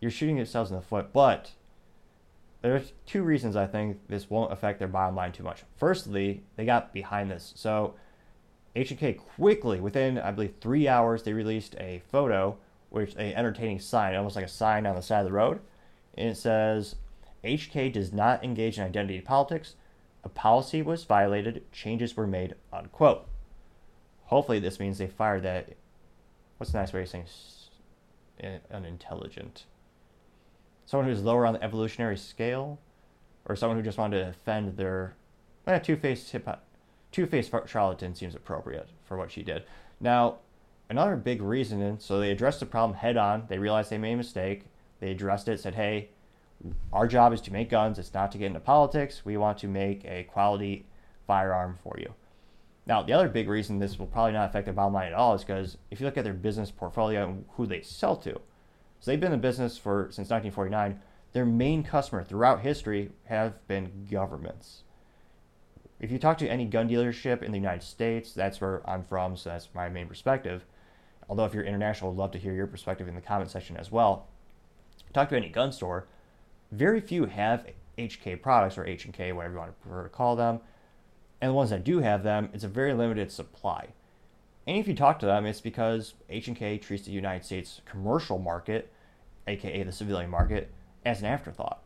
you're 0.00 0.10
shooting 0.10 0.36
yourselves 0.36 0.70
in 0.70 0.76
the 0.76 0.82
foot, 0.82 1.12
but 1.12 1.52
there's 2.62 2.92
two 3.06 3.22
reasons 3.22 3.56
I 3.56 3.66
think 3.66 3.98
this 4.08 4.28
won't 4.28 4.52
affect 4.52 4.78
their 4.78 4.88
bottom 4.88 5.16
line 5.16 5.32
too 5.32 5.42
much. 5.42 5.62
Firstly, 5.76 6.42
they 6.56 6.64
got 6.64 6.92
behind 6.92 7.30
this. 7.30 7.52
So 7.56 7.94
H&K 8.76 9.14
quickly, 9.14 9.80
within 9.80 10.18
I 10.18 10.30
believe 10.30 10.54
three 10.60 10.86
hours, 10.86 11.22
they 11.22 11.32
released 11.32 11.74
a 11.76 12.02
photo, 12.10 12.56
which 12.88 13.14
a 13.16 13.34
entertaining 13.34 13.80
sign, 13.80 14.14
almost 14.14 14.36
like 14.36 14.44
a 14.44 14.48
sign 14.48 14.86
on 14.86 14.94
the 14.94 15.02
side 15.02 15.20
of 15.20 15.26
the 15.26 15.32
road, 15.32 15.60
and 16.16 16.28
it 16.28 16.36
says, 16.36 16.96
"HK 17.44 17.92
does 17.92 18.12
not 18.12 18.44
engage 18.44 18.78
in 18.78 18.84
identity 18.84 19.20
politics. 19.20 19.74
A 20.22 20.28
policy 20.28 20.82
was 20.82 21.04
violated. 21.04 21.70
Changes 21.72 22.16
were 22.16 22.26
made." 22.26 22.54
Unquote. 22.72 23.26
Hopefully, 24.26 24.60
this 24.60 24.78
means 24.78 24.98
they 24.98 25.08
fired 25.08 25.42
that. 25.42 25.70
What's 26.58 26.72
a 26.72 26.76
nice 26.76 26.92
way 26.92 27.02
of 27.02 27.08
saying 27.08 27.26
unintelligent? 28.70 29.64
someone 30.90 31.08
who's 31.08 31.22
lower 31.22 31.46
on 31.46 31.54
the 31.54 31.62
evolutionary 31.62 32.16
scale, 32.16 32.80
or 33.46 33.54
someone 33.54 33.78
who 33.78 33.82
just 33.82 33.96
wanted 33.96 34.18
to 34.18 34.28
offend 34.28 34.76
their 34.76 35.14
eh, 35.68 35.78
two-faced 35.78 36.32
hip 36.32 36.48
two-faced 37.12 37.52
charlatan 37.66 38.14
seems 38.14 38.34
appropriate 38.34 38.88
for 39.04 39.16
what 39.16 39.30
she 39.30 39.42
did. 39.42 39.64
Now, 40.00 40.38
another 40.88 41.16
big 41.16 41.42
reason, 41.42 41.98
so 42.00 42.18
they 42.18 42.30
addressed 42.30 42.60
the 42.60 42.66
problem 42.66 42.98
head 42.98 43.16
on. 43.16 43.44
They 43.48 43.58
realized 43.58 43.90
they 43.90 43.98
made 43.98 44.14
a 44.14 44.16
mistake. 44.16 44.64
They 45.00 45.10
addressed 45.10 45.48
it, 45.48 45.60
said, 45.60 45.74
"Hey, 45.74 46.10
our 46.92 47.06
job 47.06 47.32
is 47.32 47.40
to 47.42 47.52
make 47.52 47.70
guns. 47.70 47.98
It's 47.98 48.12
not 48.12 48.32
to 48.32 48.38
get 48.38 48.46
into 48.46 48.60
politics. 48.60 49.24
We 49.24 49.36
want 49.36 49.58
to 49.58 49.68
make 49.68 50.04
a 50.04 50.24
quality 50.24 50.86
firearm 51.26 51.78
for 51.82 51.96
you." 51.98 52.14
Now, 52.86 53.02
the 53.02 53.12
other 53.12 53.28
big 53.28 53.48
reason 53.48 53.78
this 53.78 53.98
will 53.98 54.06
probably 54.06 54.32
not 54.32 54.48
affect 54.48 54.64
their 54.64 54.74
bottom 54.74 54.94
line 54.94 55.08
at 55.08 55.14
all 55.14 55.34
is 55.34 55.44
because 55.44 55.78
if 55.90 56.00
you 56.00 56.06
look 56.06 56.18
at 56.18 56.24
their 56.24 56.34
business 56.34 56.70
portfolio 56.70 57.28
and 57.28 57.44
who 57.50 57.66
they 57.66 57.82
sell 57.82 58.16
to, 58.16 58.40
so 59.00 59.10
they've 59.10 59.20
been 59.20 59.32
in 59.32 59.40
business 59.40 59.78
for 59.78 60.08
since 60.10 60.28
1949. 60.30 61.00
Their 61.32 61.46
main 61.46 61.84
customer 61.84 62.24
throughout 62.24 62.60
history 62.60 63.12
have 63.26 63.66
been 63.68 64.06
governments. 64.10 64.82
If 66.00 66.10
you 66.10 66.18
talk 66.18 66.38
to 66.38 66.48
any 66.48 66.64
gun 66.64 66.88
dealership 66.88 67.42
in 67.42 67.52
the 67.52 67.58
United 67.58 67.82
States, 67.82 68.32
that's 68.32 68.60
where 68.60 68.80
I'm 68.88 69.04
from, 69.04 69.36
so 69.36 69.50
that's 69.50 69.68
my 69.74 69.90
main 69.90 70.08
perspective. 70.08 70.64
Although 71.28 71.44
if 71.44 71.52
you're 71.52 71.62
international, 71.62 72.10
I'd 72.10 72.16
love 72.16 72.30
to 72.32 72.38
hear 72.38 72.54
your 72.54 72.66
perspective 72.66 73.06
in 73.06 73.14
the 73.14 73.20
comment 73.20 73.50
section 73.50 73.76
as 73.76 73.92
well. 73.92 74.26
Talk 75.12 75.28
to 75.28 75.36
any 75.36 75.50
gun 75.50 75.72
store, 75.72 76.06
very 76.72 77.00
few 77.00 77.26
have 77.26 77.66
HK 77.98 78.40
products 78.40 78.78
or 78.78 78.86
H&K, 78.86 79.32
whatever 79.32 79.54
you 79.54 79.58
want 79.58 79.70
to 79.70 79.86
prefer 79.86 80.04
to 80.04 80.08
call 80.08 80.36
them. 80.36 80.60
And 81.40 81.50
the 81.50 81.54
ones 81.54 81.70
that 81.70 81.84
do 81.84 81.98
have 81.98 82.22
them, 82.22 82.48
it's 82.54 82.64
a 82.64 82.68
very 82.68 82.94
limited 82.94 83.30
supply. 83.30 83.88
And 84.66 84.78
if 84.78 84.86
you 84.86 84.94
talk 84.94 85.18
to 85.18 85.26
them, 85.26 85.46
it's 85.46 85.60
because 85.60 86.14
H&K 86.28 86.78
treats 86.78 87.04
the 87.04 87.12
United 87.12 87.44
States 87.44 87.80
commercial 87.84 88.38
market, 88.38 88.92
aka 89.46 89.82
the 89.82 89.92
civilian 89.92 90.30
market, 90.30 90.70
as 91.04 91.20
an 91.20 91.26
afterthought. 91.26 91.82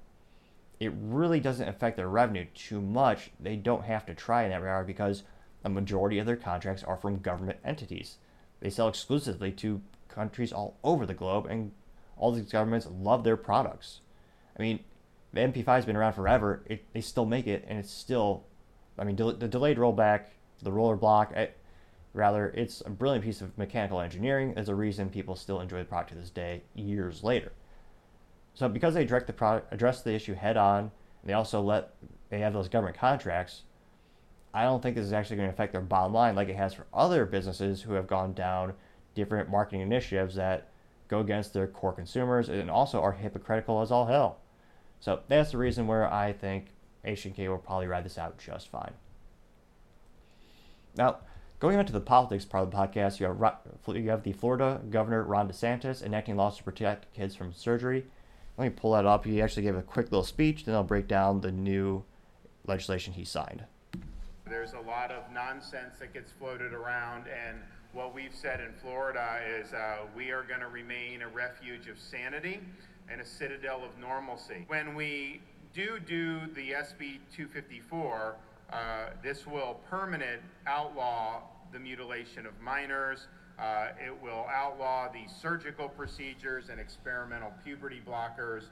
It 0.81 0.93
really 0.97 1.41
doesn't 1.41 1.69
affect 1.69 1.97
their 1.97 2.09
revenue 2.09 2.47
too 2.55 2.81
much. 2.81 3.31
They 3.41 3.57
don't 3.57 3.85
have 3.85 4.07
to 4.07 4.15
try 4.15 4.45
in 4.45 4.51
that 4.51 4.61
regard 4.61 4.87
because 4.87 5.23
a 5.65 5.69
majority 5.69 6.19
of 6.19 6.27
their 6.27 6.37
contracts 6.37 6.83
are 6.83 6.97
from 6.97 7.21
government 7.21 7.59
entities. 7.65 8.17
They 8.61 8.71
sell 8.71 8.89
exclusively 8.89 9.53
to 9.53 9.81
countries 10.09 10.53
all 10.53 10.79
over 10.85 11.07
the 11.07 11.15
globe, 11.15 11.47
and 11.47 11.73
all 12.17 12.33
these 12.33 12.51
governments 12.51 12.89
love 12.91 13.25
their 13.25 13.37
products. 13.37 14.01
I 14.59 14.63
mean, 14.63 14.81
the 15.33 15.41
MP5 15.41 15.67
has 15.67 15.85
been 15.87 15.97
around 15.97 16.13
forever. 16.13 16.63
It, 16.67 16.85
they 16.93 17.01
still 17.01 17.27
make 17.27 17.47
it, 17.47 17.65
and 17.69 17.79
it's 17.79 17.91
still, 17.91 18.45
I 18.99 19.05
mean, 19.05 19.17
the 19.17 19.49
delayed 19.49 19.79
rollback, 19.79 20.27
the 20.63 20.73
roller 20.73 20.97
block, 20.97 21.33
eh, 21.35 21.49
Rather, 22.15 22.51
it's 22.51 22.81
a 22.87 22.91
brilliant 22.91 23.25
piece 23.25 23.41
of 23.41 23.59
mechanical 23.59 24.01
engineering. 24.01 24.55
There's 24.55 24.69
a 24.69 24.75
reason 24.75 25.11
people 25.11 25.35
still 25.35 25.61
enjoy 25.61 25.79
the 25.79 25.85
product 25.85 26.11
to 26.11 26.15
this 26.15 26.31
day, 26.31 26.63
years 26.73 27.25
later. 27.25 27.53
So 28.55 28.69
because 28.69 28.95
they 28.95 29.05
direct 29.05 29.27
the 29.27 29.33
product, 29.33 29.73
address 29.73 30.03
the 30.03 30.13
issue 30.13 30.35
head 30.35 30.57
on, 30.57 30.91
they 31.25 31.33
also 31.33 31.61
let 31.61 31.95
they 32.31 32.41
have 32.41 32.53
those 32.53 32.69
government 32.69 32.97
contracts. 32.97 33.63
I 34.53 34.63
don't 34.63 34.83
think 34.83 34.97
this 34.97 35.07
is 35.07 35.13
actually 35.13 35.37
going 35.37 35.49
to 35.49 35.53
affect 35.53 35.73
their 35.73 35.81
bottom 35.81 36.13
line 36.13 36.37
like 36.37 36.49
it 36.49 36.57
has 36.57 36.75
for 36.75 36.87
other 36.95 37.27
businesses 37.27 37.83
who 37.83 37.95
have 37.95 38.07
gone 38.07 38.33
down 38.33 38.75
different 39.15 39.51
marketing 39.51 39.81
initiatives 39.81 40.37
that 40.37 40.69
go 41.09 41.21
against 41.21 41.53
their 41.53 41.67
core 41.67 41.93
consumers 41.93 42.49
and 42.49 42.71
also 42.71 43.01
are 43.01 43.13
hypocritical 43.13 43.81
as 43.81 43.91
all 43.91 44.07
hell. 44.07 44.39
So 45.01 45.21
that's 45.29 45.51
the 45.51 45.59
reason 45.59 45.87
where 45.87 46.13
I 46.13 46.33
think 46.33 46.67
H&K 47.05 47.49
will 47.49 47.59
probably 47.59 47.89
ride 47.89 48.05
this 48.05 48.17
out 48.17 48.39
just 48.39 48.69
fine. 48.69 48.93
Now, 50.97 51.19
Going 51.65 51.79
into 51.79 51.95
the 51.95 52.01
politics 52.01 52.45
part 52.45 52.65
of 52.65 52.71
the 52.71 52.77
podcast, 52.77 53.21
you 53.21 53.27
have, 53.27 53.97
you 53.97 54.11
have 54.11 54.23
the 54.23 54.33
Florida 54.33 54.83
Governor 54.91 55.23
Ron 55.23 55.49
DeSantis 55.49 56.03
enacting 56.03 56.37
laws 56.37 56.59
to 56.59 56.63
protect 56.63 57.11
kids 57.15 57.35
from 57.35 57.55
surgery. 57.55 58.05
Let 58.57 58.65
me 58.65 58.71
pull 58.71 58.93
that 58.93 59.05
up. 59.05 59.25
He 59.25 59.43
actually 59.43 59.65
gave 59.65 59.75
a 59.75 59.83
quick 59.83 60.07
little 60.07 60.25
speech, 60.25 60.65
then 60.65 60.75
I'll 60.75 60.85
break 60.85 61.09
down 61.09 61.41
the 61.41 61.51
new 61.51 62.05
legislation 62.67 63.13
he 63.13 63.25
signed. 63.25 63.65
There's 64.49 64.75
a 64.75 64.81
lot 64.81 65.11
of 65.11 65.33
nonsense 65.33 65.99
that 65.99 66.13
gets 66.13 66.31
floated 66.31 66.73
around, 66.73 67.25
and 67.27 67.59
what 67.93 68.15
we've 68.15 68.35
said 68.35 68.61
in 68.61 68.73
Florida 68.75 69.41
is 69.59 69.73
uh, 69.73 69.99
we 70.17 70.31
are 70.31 70.43
going 70.43 70.61
to 70.61 70.69
remain 70.69 71.23
a 71.23 71.29
refuge 71.29 71.89
of 71.89 71.99
sanity 71.99 72.61
and 73.09 73.21
a 73.21 73.25
citadel 73.25 73.83
of 73.85 73.99
normalcy. 73.99 74.65
When 74.69 74.95
we 74.95 75.41
do 75.73 75.99
do 75.99 76.41
the 76.55 76.71
SB 76.71 77.19
254, 77.35 78.37
uh, 78.73 78.77
this 79.23 79.47
will 79.47 79.81
permanent 79.91 80.43
outlaw 80.67 81.43
the 81.73 81.79
mutilation 81.79 82.47
of 82.47 82.61
minors. 82.61 83.27
Uh, 83.59 83.89
it 84.05 84.23
will 84.23 84.47
outlaw 84.53 85.09
the 85.13 85.25
surgical 85.41 85.89
procedures 85.89 86.69
and 86.71 86.81
experimental 86.81 87.53
puberty 87.65 88.03
blockers. 88.07 88.65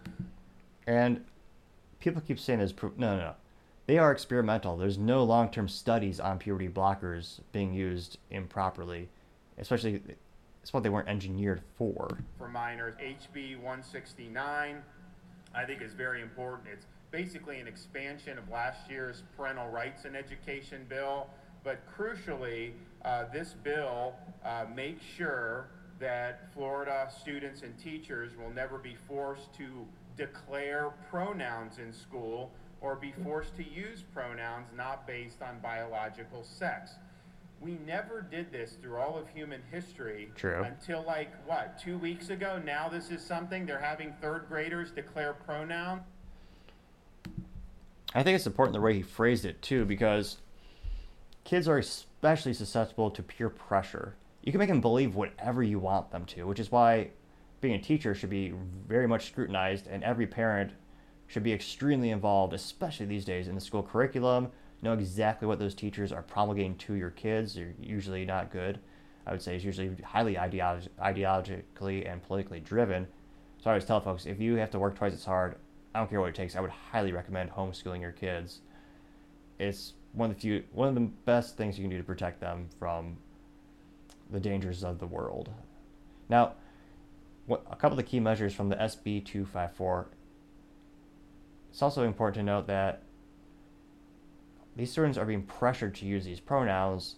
And 0.86 1.24
people 2.00 2.20
keep 2.26 2.38
saying 2.38 2.58
this. 2.58 2.74
No, 2.82 2.90
no, 2.96 3.16
no. 3.16 3.34
They 3.86 3.98
are 3.98 4.12
experimental. 4.12 4.76
There's 4.76 4.98
no 4.98 5.24
long-term 5.24 5.68
studies 5.68 6.20
on 6.20 6.38
puberty 6.38 6.68
blockers 6.68 7.40
being 7.52 7.72
used 7.72 8.18
improperly, 8.30 9.08
especially 9.58 10.00
it's 10.62 10.72
what 10.72 10.82
they 10.82 10.88
weren't 10.88 11.08
engineered 11.08 11.62
for. 11.76 12.18
For 12.38 12.48
minors, 12.48 12.94
HB 12.94 13.56
169, 13.56 14.82
I 15.54 15.64
think 15.64 15.82
is 15.82 15.92
very 15.92 16.22
important. 16.22 16.68
It's 16.72 16.86
basically 17.10 17.58
an 17.58 17.66
expansion 17.66 18.38
of 18.38 18.48
last 18.48 18.88
year's 18.88 19.24
parental 19.36 19.68
rights 19.68 20.04
and 20.04 20.16
education 20.16 20.86
bill. 20.88 21.28
But 21.64 21.80
crucially, 21.96 22.72
uh, 23.04 23.24
this 23.32 23.54
bill 23.62 24.14
uh, 24.44 24.64
makes 24.74 25.04
sure 25.04 25.68
that 26.00 26.52
Florida 26.52 27.08
students 27.20 27.62
and 27.62 27.78
teachers 27.78 28.32
will 28.36 28.50
never 28.50 28.78
be 28.78 28.96
forced 29.06 29.54
to 29.54 29.86
declare 30.16 30.90
pronouns 31.10 31.78
in 31.78 31.92
school 31.92 32.50
or 32.80 32.96
be 32.96 33.14
forced 33.22 33.56
to 33.56 33.62
use 33.62 34.02
pronouns 34.12 34.66
not 34.76 35.06
based 35.06 35.40
on 35.40 35.60
biological 35.60 36.42
sex. 36.42 36.92
We 37.60 37.78
never 37.86 38.22
did 38.22 38.50
this 38.50 38.72
through 38.82 38.96
all 38.96 39.16
of 39.16 39.28
human 39.28 39.62
history 39.70 40.32
True. 40.34 40.64
until 40.64 41.04
like 41.06 41.30
what, 41.46 41.78
two 41.78 41.96
weeks 41.96 42.30
ago? 42.30 42.60
Now 42.64 42.88
this 42.88 43.10
is 43.10 43.24
something 43.24 43.64
they're 43.64 43.78
having 43.78 44.12
third 44.20 44.46
graders 44.48 44.90
declare 44.90 45.32
pronoun. 45.32 46.00
I 48.14 48.24
think 48.24 48.34
it's 48.34 48.48
important 48.48 48.74
the 48.74 48.80
way 48.80 48.94
he 48.94 49.02
phrased 49.02 49.44
it 49.44 49.62
too, 49.62 49.84
because 49.84 50.38
kids 51.44 51.68
are 51.68 51.78
especially 51.78 52.54
susceptible 52.54 53.10
to 53.10 53.22
peer 53.22 53.48
pressure. 53.48 54.16
you 54.42 54.50
can 54.50 54.58
make 54.58 54.68
them 54.68 54.80
believe 54.80 55.14
whatever 55.14 55.62
you 55.62 55.78
want 55.78 56.10
them 56.10 56.24
to, 56.24 56.44
which 56.44 56.58
is 56.58 56.72
why 56.72 57.10
being 57.60 57.74
a 57.74 57.78
teacher 57.78 58.14
should 58.14 58.30
be 58.30 58.52
very 58.88 59.06
much 59.06 59.26
scrutinized, 59.26 59.86
and 59.86 60.02
every 60.02 60.26
parent 60.26 60.72
should 61.28 61.44
be 61.44 61.52
extremely 61.52 62.10
involved, 62.10 62.52
especially 62.52 63.06
these 63.06 63.24
days 63.24 63.46
in 63.46 63.54
the 63.54 63.60
school 63.60 63.82
curriculum. 63.82 64.48
Know 64.82 64.92
exactly 64.94 65.46
what 65.46 65.60
those 65.60 65.74
teachers 65.74 66.10
are 66.10 66.22
promulgating 66.22 66.76
to 66.78 66.94
your 66.94 67.10
kids. 67.10 67.54
They're 67.54 67.72
usually 67.80 68.24
not 68.24 68.50
good. 68.50 68.80
I 69.26 69.30
would 69.30 69.40
say 69.40 69.54
it's 69.54 69.64
usually 69.64 69.94
highly 70.02 70.34
ideolog- 70.34 70.88
ideologically 71.00 72.10
and 72.10 72.20
politically 72.22 72.58
driven. 72.58 73.06
So 73.58 73.70
I 73.70 73.74
always 73.74 73.84
tell 73.84 74.00
folks 74.00 74.26
if 74.26 74.40
you 74.40 74.56
have 74.56 74.70
to 74.72 74.80
work 74.80 74.96
twice 74.96 75.12
as 75.12 75.24
hard, 75.24 75.54
I 75.94 76.00
don't 76.00 76.10
care 76.10 76.20
what 76.20 76.30
it 76.30 76.34
takes. 76.34 76.56
I 76.56 76.60
would 76.60 76.70
highly 76.70 77.12
recommend 77.12 77.50
homeschooling 77.52 78.00
your 78.00 78.12
kids. 78.12 78.60
It's 79.60 79.92
one 80.12 80.30
of 80.30 80.36
the 80.36 80.40
few, 80.40 80.64
one 80.72 80.88
of 80.88 80.94
the 80.94 81.00
best 81.00 81.56
things 81.56 81.78
you 81.78 81.84
can 81.84 81.90
do 81.90 81.98
to 81.98 82.04
protect 82.04 82.40
them 82.40 82.68
from 82.78 83.16
the 84.30 84.40
dangers 84.40 84.84
of 84.84 84.98
the 84.98 85.06
world. 85.06 85.50
Now, 86.28 86.54
what, 87.46 87.64
a 87.70 87.76
couple 87.76 87.92
of 87.98 88.04
the 88.04 88.10
key 88.10 88.20
measures 88.20 88.54
from 88.54 88.68
the 88.68 88.76
SB 88.76 89.24
254. 89.24 90.08
It's 91.70 91.82
also 91.82 92.04
important 92.04 92.34
to 92.36 92.42
note 92.42 92.66
that 92.66 93.02
these 94.76 94.90
students 94.90 95.18
are 95.18 95.24
being 95.24 95.42
pressured 95.42 95.94
to 95.96 96.06
use 96.06 96.24
these 96.24 96.40
pronouns. 96.40 97.16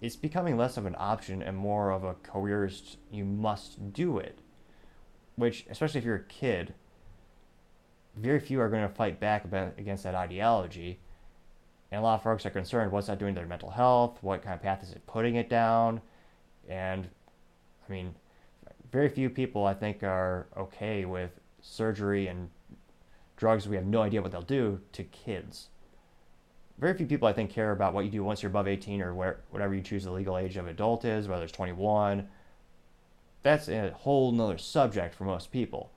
It's 0.00 0.16
becoming 0.16 0.56
less 0.56 0.76
of 0.76 0.86
an 0.86 0.96
option 0.98 1.42
and 1.42 1.56
more 1.56 1.90
of 1.90 2.04
a 2.04 2.14
coerced, 2.14 2.98
you 3.10 3.24
must 3.24 3.92
do 3.92 4.18
it. 4.18 4.38
Which, 5.36 5.66
especially 5.68 5.98
if 5.98 6.04
you're 6.04 6.16
a 6.16 6.24
kid, 6.24 6.74
very 8.14 8.40
few 8.40 8.60
are 8.60 8.70
going 8.70 8.86
to 8.86 8.94
fight 8.94 9.20
back 9.20 9.44
against 9.76 10.04
that 10.04 10.14
ideology. 10.14 11.00
And 11.96 12.02
a 12.02 12.06
lot 12.06 12.16
of 12.16 12.22
folks 12.22 12.44
are 12.44 12.50
concerned 12.50 12.92
what's 12.92 13.06
that 13.06 13.18
doing 13.18 13.32
to 13.34 13.40
their 13.40 13.48
mental 13.48 13.70
health? 13.70 14.18
What 14.20 14.42
kind 14.42 14.52
of 14.52 14.60
path 14.60 14.82
is 14.82 14.92
it 14.92 15.06
putting 15.06 15.36
it 15.36 15.48
down? 15.48 16.02
And 16.68 17.08
I 17.88 17.90
mean, 17.90 18.14
very 18.92 19.08
few 19.08 19.30
people 19.30 19.64
I 19.64 19.72
think 19.72 20.02
are 20.02 20.46
okay 20.58 21.06
with 21.06 21.30
surgery 21.62 22.26
and 22.26 22.50
drugs 23.38 23.66
we 23.66 23.76
have 23.76 23.86
no 23.86 24.02
idea 24.02 24.20
what 24.20 24.30
they'll 24.30 24.42
do 24.42 24.78
to 24.92 25.04
kids. 25.04 25.68
Very 26.78 26.92
few 26.92 27.06
people 27.06 27.28
I 27.28 27.32
think 27.32 27.48
care 27.48 27.72
about 27.72 27.94
what 27.94 28.04
you 28.04 28.10
do 28.10 28.22
once 28.22 28.42
you're 28.42 28.50
above 28.50 28.68
18 28.68 29.00
or 29.00 29.14
where, 29.14 29.38
whatever 29.48 29.74
you 29.74 29.80
choose 29.80 30.04
the 30.04 30.10
legal 30.10 30.36
age 30.36 30.58
of 30.58 30.66
adult 30.66 31.06
is, 31.06 31.28
whether 31.28 31.44
it's 31.44 31.52
21. 31.52 32.28
That's 33.42 33.70
a 33.70 33.92
whole 33.92 34.32
nother 34.32 34.58
subject 34.58 35.14
for 35.14 35.24
most 35.24 35.50
people. 35.50 35.92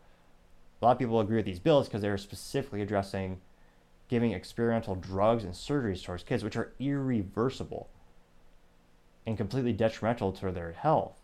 A 0.81 0.85
lot 0.85 0.91
of 0.93 0.99
people 0.99 1.19
agree 1.19 1.35
with 1.35 1.45
these 1.45 1.59
bills 1.59 1.89
because 1.89 2.01
they're 2.01 2.17
specifically 2.17 2.81
addressing 2.81 3.41
giving 4.09 4.31
experimental 4.31 4.95
drugs 4.95 5.43
and 5.43 5.53
surgeries 5.53 6.03
towards 6.03 6.23
kids, 6.23 6.43
which 6.43 6.57
are 6.57 6.73
irreversible 6.79 7.89
and 9.25 9.37
completely 9.37 9.71
detrimental 9.71 10.31
to 10.33 10.51
their 10.51 10.73
health. 10.73 11.19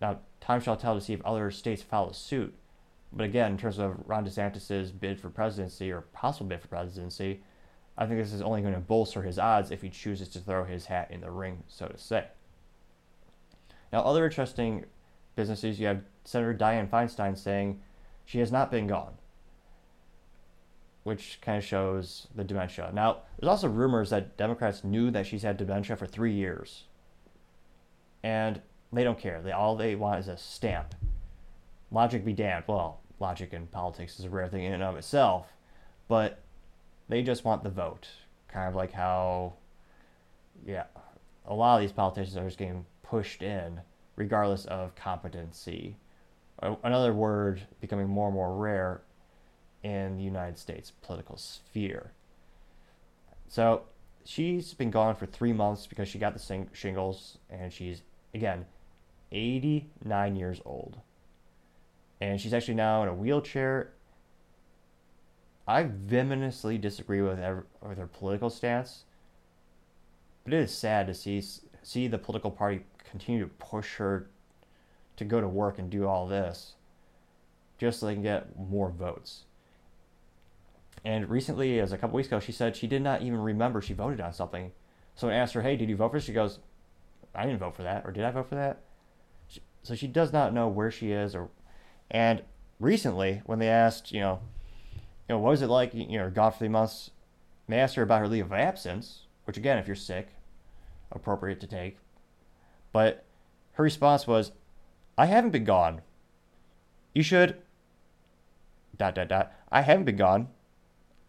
Now, 0.00 0.20
time 0.40 0.60
shall 0.60 0.76
tell 0.76 0.94
to 0.94 1.00
see 1.00 1.12
if 1.12 1.24
other 1.24 1.50
states 1.50 1.82
follow 1.82 2.12
suit. 2.12 2.54
But 3.12 3.24
again, 3.24 3.52
in 3.52 3.58
terms 3.58 3.78
of 3.78 3.96
Ron 4.06 4.24
DeSantis' 4.24 4.98
bid 4.98 5.20
for 5.20 5.28
presidency 5.28 5.90
or 5.90 6.02
possible 6.02 6.46
bid 6.46 6.60
for 6.60 6.68
presidency, 6.68 7.42
I 7.98 8.06
think 8.06 8.20
this 8.20 8.32
is 8.32 8.40
only 8.40 8.62
going 8.62 8.74
to 8.74 8.80
bolster 8.80 9.22
his 9.22 9.38
odds 9.38 9.72
if 9.72 9.82
he 9.82 9.90
chooses 9.90 10.28
to 10.28 10.38
throw 10.38 10.64
his 10.64 10.86
hat 10.86 11.10
in 11.10 11.20
the 11.20 11.30
ring, 11.30 11.64
so 11.66 11.88
to 11.88 11.98
say. 11.98 12.26
Now, 13.92 14.02
other 14.02 14.24
interesting 14.24 14.84
businesses, 15.34 15.80
you 15.80 15.88
have 15.88 16.04
Senator 16.24 16.54
Dianne 16.54 16.88
Feinstein 16.88 17.36
saying 17.36 17.80
she 18.24 18.38
has 18.38 18.52
not 18.52 18.70
been 18.70 18.86
gone, 18.86 19.14
which 21.02 21.38
kind 21.40 21.58
of 21.58 21.64
shows 21.64 22.26
the 22.34 22.44
dementia. 22.44 22.90
Now, 22.92 23.18
there's 23.38 23.48
also 23.48 23.68
rumors 23.68 24.10
that 24.10 24.36
Democrats 24.36 24.84
knew 24.84 25.10
that 25.10 25.26
she's 25.26 25.42
had 25.42 25.56
dementia 25.56 25.96
for 25.96 26.06
three 26.06 26.32
years, 26.32 26.84
and 28.22 28.60
they 28.92 29.04
don't 29.04 29.18
care. 29.18 29.40
They 29.40 29.52
all 29.52 29.76
they 29.76 29.94
want 29.94 30.20
is 30.20 30.28
a 30.28 30.36
stamp. 30.36 30.94
Logic 31.90 32.24
be 32.24 32.32
damned. 32.32 32.64
Well, 32.66 33.00
logic 33.18 33.52
in 33.52 33.66
politics 33.66 34.18
is 34.18 34.24
a 34.26 34.30
rare 34.30 34.48
thing 34.48 34.64
in 34.64 34.72
and 34.72 34.82
of 34.82 34.96
itself, 34.96 35.52
but 36.08 36.42
they 37.08 37.22
just 37.22 37.44
want 37.44 37.62
the 37.64 37.70
vote. 37.70 38.08
Kind 38.48 38.68
of 38.68 38.74
like 38.74 38.92
how, 38.92 39.54
yeah, 40.66 40.84
a 41.46 41.54
lot 41.54 41.76
of 41.76 41.80
these 41.80 41.92
politicians 41.92 42.36
are 42.36 42.44
just 42.44 42.58
getting 42.58 42.84
pushed 43.02 43.42
in 43.42 43.80
regardless 44.16 44.66
of 44.66 44.94
competency. 44.94 45.96
Another 46.82 47.14
word 47.14 47.62
becoming 47.80 48.06
more 48.06 48.26
and 48.26 48.34
more 48.34 48.54
rare 48.54 49.00
in 49.82 50.16
the 50.16 50.22
United 50.22 50.58
States 50.58 50.92
political 51.02 51.36
sphere. 51.36 52.12
So 53.48 53.82
she's 54.24 54.74
been 54.74 54.90
gone 54.90 55.16
for 55.16 55.26
three 55.26 55.52
months 55.52 55.86
because 55.86 56.08
she 56.08 56.18
got 56.18 56.34
the 56.34 56.66
shingles, 56.72 57.38
and 57.48 57.72
she's, 57.72 58.02
again, 58.34 58.66
89 59.32 60.36
years 60.36 60.60
old. 60.64 60.98
And 62.20 62.40
she's 62.40 62.52
actually 62.52 62.74
now 62.74 63.02
in 63.02 63.08
a 63.08 63.14
wheelchair. 63.14 63.92
I 65.66 65.84
vehemently 65.84 66.78
disagree 66.78 67.22
with, 67.22 67.38
her, 67.38 67.66
with 67.86 67.98
her 67.98 68.06
political 68.06 68.50
stance, 68.50 69.04
but 70.44 70.52
it 70.52 70.60
is 70.60 70.72
sad 70.72 71.06
to 71.06 71.14
see 71.14 71.42
see 71.82 72.06
the 72.06 72.18
political 72.18 72.50
party 72.50 72.82
continue 73.10 73.42
to 73.42 73.50
push 73.58 73.96
her 73.96 74.26
to 75.16 75.24
go 75.24 75.40
to 75.40 75.48
work 75.48 75.78
and 75.78 75.90
do 75.90 76.06
all 76.06 76.26
this 76.26 76.74
just 77.78 78.00
so 78.00 78.06
they 78.06 78.14
can 78.14 78.22
get 78.22 78.58
more 78.58 78.90
votes. 78.90 79.44
And 81.04 81.28
recently, 81.28 81.80
as 81.80 81.92
a 81.92 81.98
couple 81.98 82.16
weeks 82.16 82.28
ago, 82.28 82.40
she 82.40 82.52
said 82.52 82.76
she 82.76 82.86
did 82.86 83.02
not 83.02 83.22
even 83.22 83.40
remember 83.40 83.80
she 83.80 83.94
voted 83.94 84.20
on 84.20 84.32
something. 84.32 84.72
Someone 85.14 85.36
asked 85.36 85.54
her, 85.54 85.62
"Hey, 85.62 85.76
did 85.76 85.88
you 85.88 85.96
vote 85.96 86.10
for?" 86.10 86.20
She 86.20 86.32
goes, 86.32 86.58
"I 87.34 87.46
didn't 87.46 87.60
vote 87.60 87.74
for 87.74 87.82
that, 87.82 88.04
or 88.04 88.12
did 88.12 88.24
I 88.24 88.30
vote 88.30 88.48
for 88.48 88.54
that?" 88.56 88.82
so 89.82 89.94
she 89.94 90.06
does 90.06 90.32
not 90.32 90.52
know 90.52 90.68
where 90.68 90.90
she 90.90 91.12
is 91.12 91.34
or 91.34 91.48
and 92.10 92.42
recently 92.78 93.42
when 93.46 93.58
they 93.58 93.68
asked 93.68 94.12
you 94.12 94.20
know 94.20 94.40
you 94.92 95.34
know 95.34 95.38
what 95.38 95.50
was 95.50 95.62
it 95.62 95.68
like 95.68 95.94
you 95.94 96.18
know 96.18 96.30
gone 96.30 96.52
for 96.52 96.68
months 96.68 97.10
they 97.68 97.78
asked 97.78 97.94
her 97.94 98.02
about 98.02 98.20
her 98.20 98.28
leave 98.28 98.46
of 98.46 98.52
absence 98.52 99.26
which 99.44 99.56
again 99.56 99.78
if 99.78 99.86
you're 99.86 99.96
sick 99.96 100.28
appropriate 101.12 101.60
to 101.60 101.66
take 101.66 101.98
but 102.92 103.24
her 103.72 103.84
response 103.84 104.26
was 104.26 104.52
i 105.16 105.26
haven't 105.26 105.50
been 105.50 105.64
gone 105.64 106.00
you 107.14 107.22
should 107.22 107.56
dot 108.96 109.14
dot 109.14 109.28
dot 109.28 109.52
i 109.70 109.82
haven't 109.82 110.04
been 110.04 110.16
gone 110.16 110.48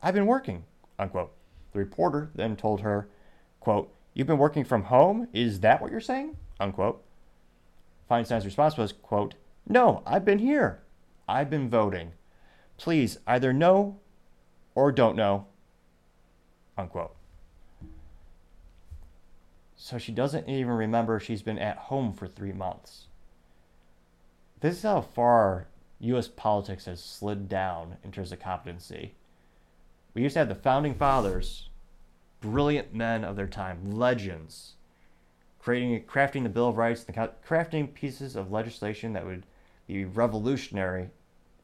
i've 0.02 0.14
been 0.14 0.26
working 0.26 0.64
unquote 1.00 1.32
the 1.74 1.80
reporter 1.80 2.32
then 2.36 2.56
told 2.56 2.82
her 2.82 3.08
quote 3.60 3.94
you've 4.14 4.28
been 4.28 4.38
working 4.38 4.64
from 4.64 4.84
home 4.84 5.28
is 5.34 5.60
that 5.60 5.82
what 5.82 5.92
you're 5.92 6.00
saying 6.00 6.36
unquote 6.60 7.04
Feinstein's 8.12 8.44
response 8.44 8.76
was, 8.76 8.92
quote, 8.92 9.36
No, 9.66 10.04
I've 10.06 10.26
been 10.26 10.40
here. 10.40 10.82
I've 11.30 11.50
been 11.50 11.70
voting. 11.70 12.12
Please 12.76 13.18
either 13.26 13.54
know 13.54 14.02
or 14.76 14.92
don't 14.92 15.16
know. 15.16 15.48
Unquote. 16.78 17.16
So 19.78 19.98
she 19.98 20.12
doesn't 20.12 20.50
even 20.50 20.74
remember 20.74 21.22
she's 21.22 21.42
been 21.42 21.58
at 21.58 21.78
home 21.78 22.12
for 22.12 22.28
three 22.28 22.52
months. 22.52 23.08
This 24.60 24.76
is 24.76 24.84
how 24.84 25.00
far 25.00 25.68
U.S. 26.02 26.28
politics 26.28 26.88
has 26.88 27.02
slid 27.02 27.48
down 27.48 27.96
in 28.04 28.12
terms 28.12 28.34
of 28.34 28.42
competency. 28.42 29.14
We 30.14 30.24
used 30.24 30.34
to 30.34 30.40
have 30.40 30.50
the 30.50 30.56
founding 30.56 30.96
fathers, 30.96 31.70
brilliant 32.42 32.94
men 32.94 33.24
of 33.24 33.36
their 33.36 33.48
time, 33.48 33.92
legends, 33.92 34.74
creating, 35.60 36.04
crafting 36.04 36.44
the 36.44 36.50
Bill 36.50 36.70
of 36.70 36.78
Rights, 36.78 37.06
crafting 37.06 37.94
pieces 37.94 38.36
of 38.36 38.52
legislation 38.52 39.14
that 39.14 39.26
would 39.26 39.46
be 39.88 40.06
revolutionary 40.06 41.10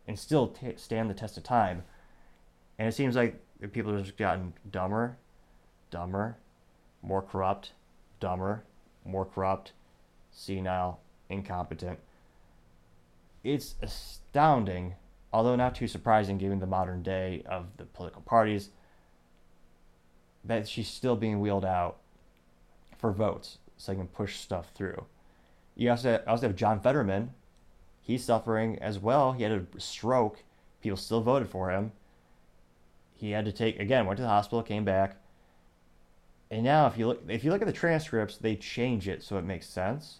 and 0.07 0.17
still 0.17 0.47
t- 0.47 0.73
stand 0.77 1.09
the 1.09 1.13
test 1.13 1.37
of 1.37 1.43
time. 1.43 1.83
And 2.79 2.87
it 2.87 2.93
seems 2.93 3.15
like 3.15 3.41
people 3.73 3.93
have 3.93 4.05
just 4.05 4.17
gotten 4.17 4.53
dumber, 4.71 5.17
dumber, 5.91 6.37
more 7.01 7.21
corrupt, 7.21 7.71
dumber, 8.19 8.63
more 9.03 9.25
corrupt, 9.25 9.73
senile, 10.31 10.99
incompetent. 11.29 11.99
It's 13.43 13.75
astounding, 13.81 14.95
although 15.31 15.55
not 15.55 15.75
too 15.75 15.87
surprising 15.87 16.37
given 16.37 16.59
the 16.59 16.67
modern 16.67 17.03
day 17.03 17.43
of 17.45 17.65
the 17.77 17.85
political 17.85 18.21
parties, 18.21 18.69
that 20.43 20.67
she's 20.67 20.87
still 20.87 21.15
being 21.15 21.39
wheeled 21.39 21.65
out 21.65 21.97
for 22.97 23.11
votes 23.11 23.57
so 23.77 23.91
they 23.91 23.97
can 23.97 24.07
push 24.07 24.37
stuff 24.37 24.71
through. 24.73 25.05
You 25.75 25.91
also 25.91 26.21
also 26.25 26.47
have 26.47 26.55
John 26.55 26.79
Fetterman. 26.79 27.31
He's 28.01 28.23
suffering 28.23 28.79
as 28.79 28.97
well. 28.99 29.33
He 29.33 29.43
had 29.43 29.51
a 29.51 29.79
stroke. 29.79 30.43
People 30.81 30.97
still 30.97 31.21
voted 31.21 31.49
for 31.49 31.69
him. 31.69 31.91
He 33.15 33.31
had 33.31 33.45
to 33.45 33.51
take 33.51 33.79
again, 33.79 34.05
went 34.05 34.17
to 34.17 34.23
the 34.23 34.29
hospital, 34.29 34.63
came 34.63 34.85
back. 34.85 35.17
And 36.49 36.63
now 36.63 36.87
if 36.87 36.97
you 36.97 37.07
look 37.07 37.23
if 37.27 37.43
you 37.43 37.51
look 37.51 37.61
at 37.61 37.67
the 37.67 37.73
transcripts, 37.73 38.37
they 38.37 38.55
change 38.55 39.07
it 39.07 39.21
so 39.21 39.37
it 39.37 39.43
makes 39.43 39.67
sense. 39.67 40.19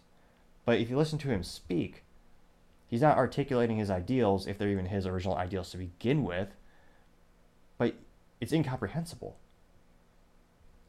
But 0.65 0.79
if 0.79 0.89
you 0.89 0.97
listen 0.97 1.17
to 1.19 1.29
him 1.29 1.43
speak, 1.43 2.03
he's 2.87 3.01
not 3.01 3.17
articulating 3.17 3.77
his 3.77 3.91
ideals 3.91 4.47
if 4.47 4.57
they're 4.57 4.69
even 4.69 4.87
his 4.87 5.05
original 5.05 5.35
ideals 5.35 5.69
to 5.71 5.77
begin 5.77 6.23
with. 6.23 6.49
But 7.77 7.95
it's 8.39 8.53
incomprehensible. 8.53 9.37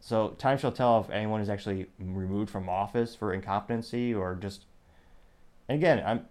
So 0.00 0.30
time 0.38 0.58
shall 0.58 0.72
tell 0.72 1.00
if 1.00 1.11
anyone 1.11 1.40
is 1.40 1.50
actually 1.50 1.87
removed 1.98 2.50
from 2.50 2.68
office 2.68 3.14
for 3.14 3.32
incompetency 3.32 4.14
or 4.14 4.34
just. 4.34 4.64
And 5.68 5.76
again, 5.76 6.02
I'm. 6.06 6.26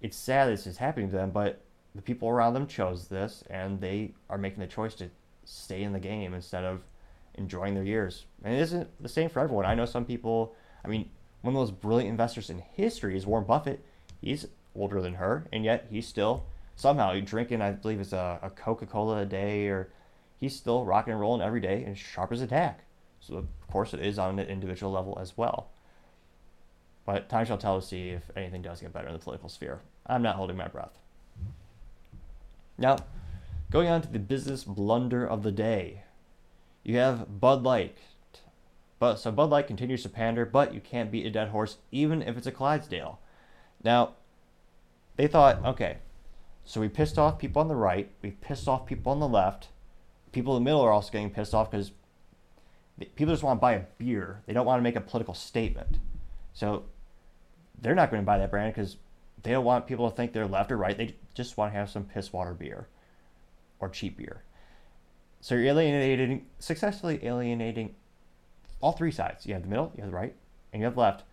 It's 0.00 0.16
sad 0.16 0.48
this 0.48 0.66
is 0.66 0.78
happening 0.78 1.10
to 1.10 1.16
them, 1.16 1.30
but 1.30 1.60
the 1.94 2.02
people 2.02 2.28
around 2.28 2.54
them 2.54 2.66
chose 2.66 3.06
this, 3.06 3.44
and 3.48 3.80
they 3.80 4.14
are 4.28 4.36
making 4.36 4.58
the 4.58 4.66
choice 4.66 4.94
to 4.96 5.10
stay 5.44 5.84
in 5.84 5.92
the 5.92 6.00
game 6.00 6.34
instead 6.34 6.64
of 6.64 6.80
enjoying 7.34 7.74
their 7.74 7.84
years. 7.84 8.26
And 8.42 8.54
it 8.54 8.60
isn't 8.60 8.88
the 9.00 9.08
same 9.08 9.28
for 9.28 9.38
everyone. 9.38 9.64
I 9.64 9.76
know 9.76 9.86
some 9.86 10.04
people. 10.04 10.54
I 10.84 10.88
mean, 10.88 11.08
one 11.42 11.52
of 11.52 11.54
the 11.54 11.60
most 11.60 11.80
brilliant 11.80 12.10
investors 12.10 12.50
in 12.50 12.58
history 12.58 13.16
is 13.16 13.26
Warren 13.26 13.46
Buffett. 13.46 13.84
He's 14.20 14.46
older 14.74 15.00
than 15.00 15.14
her, 15.14 15.46
and 15.52 15.64
yet 15.64 15.86
he's 15.90 16.06
still 16.06 16.44
somehow 16.76 17.18
drinking. 17.20 17.62
I 17.62 17.72
believe 17.72 18.00
it's 18.00 18.12
a, 18.12 18.38
a 18.42 18.50
Coca 18.50 18.86
Cola 18.86 19.18
a 19.18 19.26
day, 19.26 19.68
or 19.68 19.90
he's 20.36 20.56
still 20.56 20.84
rocking 20.84 21.12
and 21.12 21.20
rolling 21.20 21.42
every 21.42 21.60
day 21.60 21.84
and 21.84 21.96
sharp 21.96 22.32
as 22.32 22.40
a 22.40 22.46
tack. 22.46 22.84
So 23.20 23.36
of 23.36 23.46
course 23.68 23.94
it 23.94 24.00
is 24.00 24.18
on 24.18 24.38
an 24.38 24.48
individual 24.48 24.92
level 24.92 25.18
as 25.20 25.36
well. 25.36 25.70
But 27.04 27.28
time 27.28 27.46
shall 27.46 27.58
tell 27.58 27.80
to 27.80 27.86
see 27.86 28.10
if 28.10 28.30
anything 28.36 28.62
does 28.62 28.80
get 28.80 28.92
better 28.92 29.08
in 29.08 29.12
the 29.12 29.18
political 29.18 29.48
sphere. 29.48 29.80
I'm 30.06 30.22
not 30.22 30.36
holding 30.36 30.56
my 30.56 30.68
breath. 30.68 30.98
Now, 32.78 32.96
going 33.70 33.88
on 33.88 34.02
to 34.02 34.08
the 34.08 34.18
business 34.18 34.64
blunder 34.64 35.26
of 35.26 35.42
the 35.42 35.52
day. 35.52 36.02
You 36.82 36.96
have 36.98 37.40
Bud 37.40 37.62
Light. 37.62 37.96
But 38.98 39.16
so 39.16 39.32
Bud 39.32 39.50
Light 39.50 39.66
continues 39.66 40.02
to 40.04 40.08
pander, 40.08 40.44
but 40.44 40.74
you 40.74 40.80
can't 40.80 41.10
beat 41.10 41.26
a 41.26 41.30
dead 41.30 41.48
horse 41.48 41.78
even 41.90 42.22
if 42.22 42.36
it's 42.36 42.46
a 42.46 42.52
Clydesdale. 42.52 43.18
Now, 43.82 44.14
they 45.16 45.26
thought, 45.26 45.64
okay, 45.64 45.98
so 46.64 46.80
we 46.80 46.88
pissed 46.88 47.18
off 47.18 47.38
people 47.38 47.60
on 47.60 47.68
the 47.68 47.74
right, 47.74 48.10
we 48.22 48.30
pissed 48.30 48.68
off 48.68 48.86
people 48.86 49.12
on 49.12 49.20
the 49.20 49.28
left. 49.28 49.68
People 50.32 50.56
in 50.56 50.62
the 50.62 50.64
middle 50.64 50.80
are 50.80 50.92
also 50.92 51.12
getting 51.12 51.30
pissed 51.30 51.54
off 51.54 51.70
because 51.70 51.92
people 52.98 53.32
just 53.32 53.42
want 53.42 53.58
to 53.58 53.60
buy 53.60 53.72
a 53.74 53.82
beer. 53.98 54.42
They 54.46 54.52
don't 54.52 54.66
want 54.66 54.78
to 54.78 54.82
make 54.82 54.96
a 54.96 55.00
political 55.00 55.34
statement. 55.34 55.98
So 56.54 56.84
they're 57.80 57.94
not 57.94 58.10
going 58.10 58.22
to 58.22 58.26
buy 58.26 58.38
that 58.38 58.50
brand 58.50 58.74
because 58.74 58.96
they 59.42 59.50
don't 59.50 59.64
want 59.64 59.86
people 59.86 60.08
to 60.08 60.16
think 60.16 60.32
they're 60.32 60.46
left 60.46 60.70
or 60.70 60.76
right. 60.76 60.96
They 60.96 61.16
just 61.34 61.56
want 61.56 61.72
to 61.72 61.78
have 61.78 61.90
some 61.90 62.04
piss 62.04 62.32
water 62.32 62.54
beer 62.54 62.88
or 63.80 63.88
cheap 63.88 64.16
beer. 64.16 64.42
So 65.40 65.56
you're 65.56 65.66
alienating, 65.66 66.46
successfully 66.58 67.18
alienating 67.22 67.94
all 68.80 68.92
three 68.92 69.10
sides. 69.10 69.44
You 69.44 69.54
have 69.54 69.62
the 69.62 69.68
middle, 69.68 69.92
you 69.96 70.02
have 70.02 70.10
the 70.10 70.16
right, 70.16 70.34
and 70.72 70.80
you 70.80 70.84
have 70.84 70.94
the 70.94 71.00
left. 71.00 71.24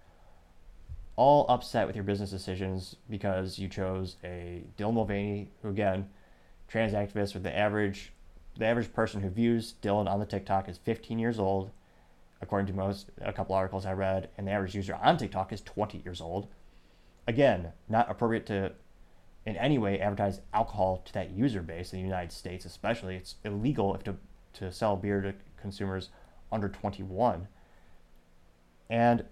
All 1.20 1.46
upset 1.50 1.86
with 1.86 1.98
your 1.98 2.06
business 2.06 2.30
decisions 2.30 2.96
because 3.10 3.60
you 3.60 3.68
chose 3.68 4.16
a 4.24 4.64
Dylan 4.78 4.94
Mulvaney, 4.94 5.52
who 5.62 5.68
again, 5.68 6.08
trans 6.70 6.94
activist 6.94 7.34
with 7.34 7.44
the 7.44 7.54
average, 7.54 8.14
the 8.58 8.64
average 8.66 8.94
person 8.94 9.20
who 9.20 9.28
views 9.28 9.74
Dylan 9.82 10.10
on 10.10 10.22
the 10.22 10.26
TikTok 10.26 10.70
is 10.70 10.78
15 10.78 11.20
years 11.20 11.38
old, 11.38 11.72
according 12.42 12.68
to 12.68 12.74
most 12.74 13.10
a 13.20 13.34
couple 13.34 13.54
articles 13.54 13.86
I 13.86 13.92
read, 13.92 14.30
and 14.38 14.48
the 14.48 14.52
average 14.54 14.76
user 14.76 14.96
on 14.96 15.18
TikTok 15.18 15.52
is 15.52 15.60
20 15.60 16.02
years 16.06 16.22
old. 16.22 16.48
Again, 17.28 17.74
not 17.90 18.10
appropriate 18.10 18.46
to 18.46 18.72
in 19.46 19.58
any 19.58 19.78
way 19.78 20.00
advertise 20.00 20.40
alcohol 20.54 21.02
to 21.04 21.14
that 21.16 21.32
user 21.32 21.62
base 21.62 21.92
in 21.92 22.00
the 22.00 22.06
United 22.06 22.32
States, 22.32 22.64
especially. 22.64 23.18
It's 23.18 23.36
illegal 23.44 23.94
if 23.94 24.06
to, 24.06 24.16
to 24.54 24.72
sell 24.72 24.96
beer 24.96 25.20
to 25.20 25.34
consumers 25.60 26.12
under 26.50 26.70
21. 26.70 27.50
And 28.90 29.26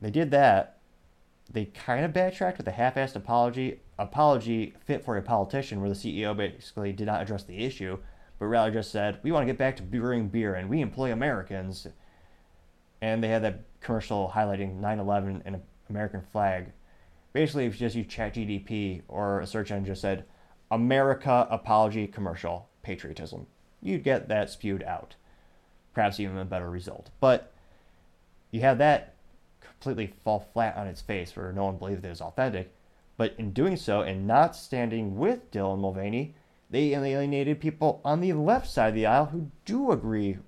they 0.00 0.10
did 0.10 0.30
that. 0.30 0.78
They 1.50 1.66
kind 1.66 2.04
of 2.04 2.12
backtracked 2.12 2.58
with 2.58 2.68
a 2.68 2.72
half 2.72 2.96
assed 2.96 3.16
apology, 3.16 3.80
apology 3.98 4.74
fit 4.84 5.04
for 5.04 5.16
a 5.16 5.22
politician, 5.22 5.80
where 5.80 5.88
the 5.88 5.96
CEO 5.96 6.36
basically 6.36 6.92
did 6.92 7.06
not 7.06 7.22
address 7.22 7.42
the 7.42 7.64
issue, 7.64 7.98
but 8.38 8.46
rather 8.46 8.70
just 8.70 8.90
said, 8.90 9.18
We 9.22 9.32
want 9.32 9.42
to 9.42 9.52
get 9.52 9.58
back 9.58 9.76
to 9.76 9.82
brewing 9.82 10.28
beer 10.28 10.54
and 10.54 10.68
we 10.68 10.80
employ 10.80 11.10
Americans. 11.10 11.86
And 13.00 13.22
they 13.22 13.28
had 13.28 13.42
that 13.44 13.64
commercial 13.80 14.32
highlighting 14.34 14.80
9 14.80 14.98
11 14.98 15.42
and 15.46 15.56
an 15.56 15.62
American 15.88 16.20
flag 16.20 16.72
basically 17.32 17.66
if 17.66 17.74
you 17.74 17.86
just 17.86 17.96
use 17.96 18.06
ChatGDP 18.06 19.02
or 19.08 19.40
a 19.40 19.46
search 19.46 19.70
engine 19.70 19.86
just 19.86 20.00
said 20.00 20.24
America 20.70 21.46
apology 21.50 22.06
commercial 22.06 22.68
patriotism, 22.82 23.46
you'd 23.80 24.02
get 24.02 24.28
that 24.28 24.50
spewed 24.50 24.82
out. 24.82 25.14
Perhaps 25.94 26.20
even 26.20 26.36
a 26.36 26.44
better 26.44 26.70
result. 26.70 27.10
But 27.20 27.52
you 28.50 28.60
have 28.60 28.78
that 28.78 29.14
completely 29.80 30.14
fall 30.24 30.48
flat 30.52 30.76
on 30.76 30.86
its 30.86 31.00
face 31.00 31.34
where 31.34 31.52
no 31.52 31.66
one 31.66 31.76
believed 31.76 32.04
it 32.04 32.10
was 32.10 32.20
authentic. 32.20 32.74
But 33.16 33.34
in 33.38 33.52
doing 33.52 33.76
so 33.76 34.02
and 34.02 34.26
not 34.26 34.54
standing 34.54 35.16
with 35.16 35.50
Dylan 35.50 35.80
Mulvaney, 35.80 36.34
they 36.70 36.94
alienated 36.94 37.60
people 37.60 38.00
on 38.04 38.20
the 38.20 38.32
left 38.32 38.68
side 38.68 38.88
of 38.88 38.94
the 38.94 39.06
aisle 39.06 39.26
who 39.26 39.50
do 39.64 39.90
agree 39.90 40.38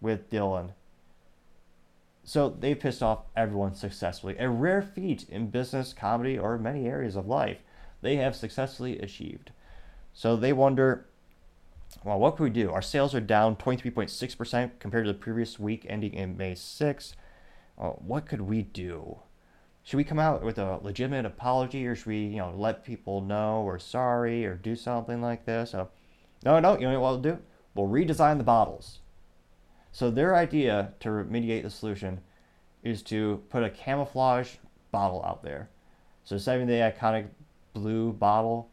with 0.00 0.30
Dylan 0.30 0.72
so 2.28 2.50
they 2.50 2.74
pissed 2.74 3.02
off 3.02 3.24
everyone 3.34 3.74
successfully, 3.74 4.36
a 4.38 4.50
rare 4.50 4.82
feat 4.82 5.24
in 5.30 5.48
business, 5.48 5.94
comedy, 5.94 6.38
or 6.38 6.58
many 6.58 6.86
areas 6.86 7.16
of 7.16 7.26
life 7.26 7.56
they 8.02 8.16
have 8.16 8.36
successfully 8.36 8.98
achieved. 8.98 9.50
So 10.12 10.36
they 10.36 10.52
wonder, 10.52 11.06
well, 12.04 12.18
what 12.18 12.36
can 12.36 12.44
we 12.44 12.50
do? 12.50 12.70
Our 12.70 12.82
sales 12.82 13.14
are 13.14 13.20
down 13.20 13.56
23.6% 13.56 14.72
compared 14.78 15.06
to 15.06 15.12
the 15.12 15.18
previous 15.18 15.58
week 15.58 15.86
ending 15.88 16.12
in 16.12 16.36
May 16.36 16.54
6. 16.54 17.14
Uh, 17.78 17.90
what 17.90 18.26
could 18.26 18.40
we 18.40 18.62
do? 18.62 19.18
Should 19.84 19.96
we 19.96 20.04
come 20.04 20.18
out 20.18 20.42
with 20.42 20.58
a 20.58 20.80
legitimate 20.82 21.24
apology 21.24 21.86
or 21.86 21.94
should 21.94 22.08
we, 22.08 22.18
you 22.18 22.38
know, 22.38 22.52
let 22.54 22.84
people 22.84 23.20
know 23.20 23.62
we're 23.62 23.78
sorry 23.78 24.44
or 24.44 24.54
do 24.54 24.76
something 24.76 25.22
like 25.22 25.46
this? 25.46 25.72
Uh, 25.74 25.86
no, 26.44 26.60
no, 26.60 26.74
you 26.78 26.88
know 26.88 27.00
what 27.00 27.10
we'll 27.10 27.20
do? 27.20 27.38
We'll 27.74 27.88
redesign 27.88 28.38
the 28.38 28.44
bottles. 28.44 28.98
So 29.92 30.10
their 30.10 30.34
idea 30.34 30.92
to 31.00 31.08
remediate 31.08 31.62
the 31.62 31.70
solution 31.70 32.20
is 32.82 33.02
to 33.04 33.42
put 33.48 33.62
a 33.62 33.70
camouflage 33.70 34.56
bottle 34.90 35.24
out 35.24 35.42
there. 35.42 35.70
So 36.24 36.34
instead 36.34 36.60
of 36.60 36.68
the 36.68 36.74
iconic 36.74 37.28
blue 37.72 38.12
bottle, 38.12 38.68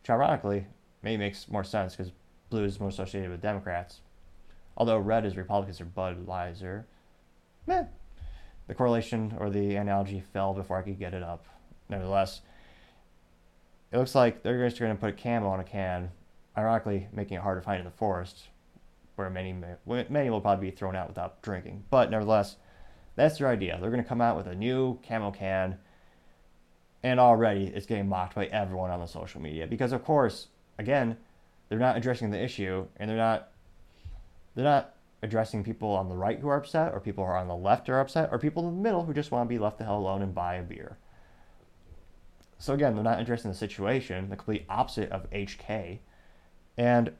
which 0.00 0.10
ironically 0.10 0.66
maybe 1.02 1.16
makes 1.16 1.48
more 1.48 1.64
sense 1.64 1.96
because 1.96 2.12
blue 2.50 2.64
is 2.64 2.78
more 2.78 2.90
associated 2.90 3.30
with 3.30 3.40
Democrats, 3.40 4.00
although 4.76 4.98
red 4.98 5.24
is 5.24 5.36
Republicans 5.36 5.80
or 5.80 5.86
Budweiser. 5.86 6.84
Meh. 7.66 7.84
The 8.72 8.76
correlation 8.76 9.36
or 9.38 9.50
the 9.50 9.76
analogy 9.76 10.24
fell 10.32 10.54
before 10.54 10.78
I 10.78 10.82
could 10.82 10.98
get 10.98 11.12
it 11.12 11.22
up. 11.22 11.44
Nevertheless, 11.90 12.40
it 13.92 13.98
looks 13.98 14.14
like 14.14 14.42
they're 14.42 14.66
just 14.66 14.80
going 14.80 14.96
to 14.96 14.98
put 14.98 15.10
a 15.10 15.12
camo 15.12 15.46
on 15.48 15.60
a 15.60 15.64
can, 15.64 16.10
ironically 16.56 17.06
making 17.12 17.36
it 17.36 17.42
hard 17.42 17.58
to 17.58 17.62
find 17.62 17.80
in 17.80 17.84
the 17.84 17.90
forest, 17.90 18.44
where 19.16 19.28
many 19.28 19.54
many 19.86 20.30
will 20.30 20.40
probably 20.40 20.70
be 20.70 20.74
thrown 20.74 20.96
out 20.96 21.06
without 21.06 21.42
drinking. 21.42 21.84
But 21.90 22.10
nevertheless, 22.10 22.56
that's 23.14 23.36
their 23.36 23.48
idea. 23.48 23.76
They're 23.78 23.90
going 23.90 24.02
to 24.02 24.08
come 24.08 24.22
out 24.22 24.38
with 24.38 24.46
a 24.46 24.54
new 24.54 24.98
camo 25.06 25.32
can, 25.32 25.76
and 27.02 27.20
already 27.20 27.66
it's 27.66 27.84
getting 27.84 28.08
mocked 28.08 28.36
by 28.36 28.46
everyone 28.46 28.90
on 28.90 29.00
the 29.00 29.06
social 29.06 29.42
media 29.42 29.66
because, 29.66 29.92
of 29.92 30.02
course, 30.02 30.46
again, 30.78 31.18
they're 31.68 31.78
not 31.78 31.98
addressing 31.98 32.30
the 32.30 32.42
issue, 32.42 32.86
and 32.96 33.10
they're 33.10 33.18
not 33.18 33.50
they're 34.54 34.64
not 34.64 34.94
addressing 35.22 35.62
people 35.62 35.90
on 35.90 36.08
the 36.08 36.16
right 36.16 36.40
who 36.40 36.48
are 36.48 36.56
upset, 36.56 36.92
or 36.92 37.00
people 37.00 37.24
who 37.24 37.30
are 37.30 37.36
on 37.36 37.48
the 37.48 37.56
left 37.56 37.86
who 37.86 37.92
are 37.92 38.00
upset, 38.00 38.28
or 38.32 38.38
people 38.38 38.68
in 38.68 38.76
the 38.76 38.82
middle 38.82 39.04
who 39.04 39.14
just 39.14 39.30
want 39.30 39.48
to 39.48 39.54
be 39.54 39.58
left 39.58 39.78
the 39.78 39.84
hell 39.84 39.98
alone 39.98 40.22
and 40.22 40.34
buy 40.34 40.56
a 40.56 40.62
beer. 40.62 40.98
So 42.58 42.74
again, 42.74 42.94
they're 42.94 43.04
not 43.04 43.20
addressing 43.20 43.50
the 43.50 43.56
situation, 43.56 44.28
the 44.28 44.36
complete 44.36 44.64
opposite 44.68 45.10
of 45.10 45.30
HK, 45.30 45.98
and 46.76 47.12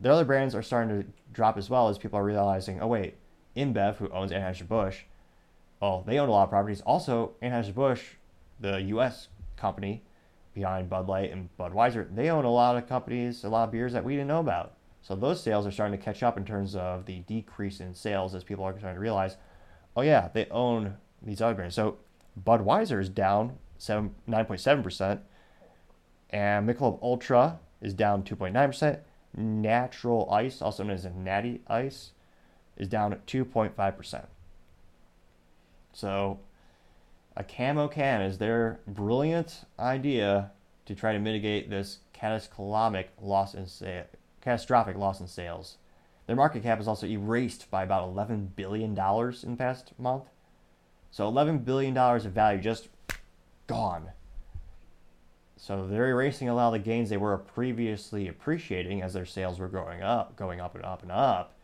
the 0.00 0.12
other 0.12 0.24
brands 0.24 0.54
are 0.54 0.62
starting 0.62 1.02
to 1.02 1.08
drop 1.32 1.56
as 1.56 1.70
well 1.70 1.88
as 1.88 1.98
people 1.98 2.18
are 2.18 2.24
realizing, 2.24 2.80
oh 2.80 2.88
wait, 2.88 3.16
InBev, 3.56 3.96
who 3.96 4.08
owns 4.08 4.32
Anheuser-Busch, 4.32 5.02
well, 5.80 6.04
they 6.06 6.18
own 6.18 6.28
a 6.28 6.32
lot 6.32 6.44
of 6.44 6.50
properties. 6.50 6.80
Also, 6.82 7.32
Anheuser-Busch, 7.42 8.02
the 8.60 8.80
U.S. 8.82 9.28
company 9.56 10.04
behind 10.54 10.88
Bud 10.88 11.08
Light 11.08 11.32
and 11.32 11.48
Budweiser, 11.58 12.14
they 12.14 12.30
own 12.30 12.44
a 12.44 12.50
lot 12.50 12.76
of 12.76 12.88
companies, 12.88 13.44
a 13.44 13.48
lot 13.48 13.64
of 13.64 13.72
beers 13.72 13.92
that 13.92 14.04
we 14.04 14.14
didn't 14.14 14.28
know 14.28 14.40
about. 14.40 14.74
So 15.02 15.16
those 15.16 15.42
sales 15.42 15.66
are 15.66 15.72
starting 15.72 15.98
to 15.98 16.04
catch 16.04 16.22
up 16.22 16.38
in 16.38 16.44
terms 16.44 16.76
of 16.76 17.06
the 17.06 17.20
decrease 17.20 17.80
in 17.80 17.92
sales 17.94 18.34
as 18.34 18.44
people 18.44 18.64
are 18.64 18.78
starting 18.78 18.96
to 18.96 19.00
realize, 19.00 19.36
oh 19.96 20.02
yeah, 20.02 20.28
they 20.32 20.46
own 20.46 20.96
these 21.20 21.42
other 21.42 21.54
brands. 21.54 21.74
So 21.74 21.98
Budweiser 22.40 23.00
is 23.00 23.08
down 23.08 23.58
7, 23.78 24.14
9.7%, 24.28 25.18
and 26.30 26.68
Michelob 26.68 27.02
Ultra 27.02 27.58
is 27.80 27.94
down 27.94 28.22
2.9%. 28.22 29.00
Natural 29.34 30.30
Ice, 30.30 30.62
also 30.62 30.84
known 30.84 30.92
as 30.92 31.04
Natty 31.04 31.62
Ice, 31.66 32.12
is 32.76 32.86
down 32.86 33.12
at 33.12 33.26
2.5%. 33.26 34.26
So, 35.92 36.38
a 37.36 37.44
camo 37.44 37.88
can 37.88 38.22
is 38.22 38.38
their 38.38 38.80
brilliant 38.86 39.64
idea 39.78 40.52
to 40.86 40.94
try 40.94 41.12
to 41.12 41.18
mitigate 41.18 41.70
this 41.70 41.98
catastrophic 42.12 43.10
loss 43.20 43.54
in 43.54 43.66
sa- 43.66 44.02
catastrophic 44.42 44.96
loss 44.96 45.20
in 45.20 45.26
sales. 45.26 45.78
Their 46.26 46.36
market 46.36 46.62
cap 46.62 46.80
is 46.80 46.88
also 46.88 47.06
erased 47.06 47.70
by 47.70 47.82
about 47.82 48.08
11 48.08 48.52
billion 48.54 48.94
dollars 48.94 49.42
in 49.42 49.52
the 49.52 49.56
past 49.56 49.92
month. 49.98 50.24
So 51.10 51.26
11 51.26 51.58
billion 51.58 51.94
dollars 51.94 52.24
of 52.24 52.32
value 52.32 52.60
just 52.60 52.88
gone. 53.66 54.10
So 55.56 55.86
they're 55.86 56.10
erasing 56.10 56.48
a 56.48 56.54
lot 56.54 56.68
of 56.68 56.72
the 56.72 56.78
gains 56.80 57.08
they 57.08 57.16
were 57.16 57.38
previously 57.38 58.26
appreciating 58.26 59.00
as 59.00 59.12
their 59.12 59.26
sales 59.26 59.60
were 59.60 59.68
growing 59.68 60.02
up, 60.02 60.34
going 60.36 60.60
up 60.60 60.74
and 60.74 60.84
up 60.84 61.02
and 61.02 61.12
up. 61.12 61.54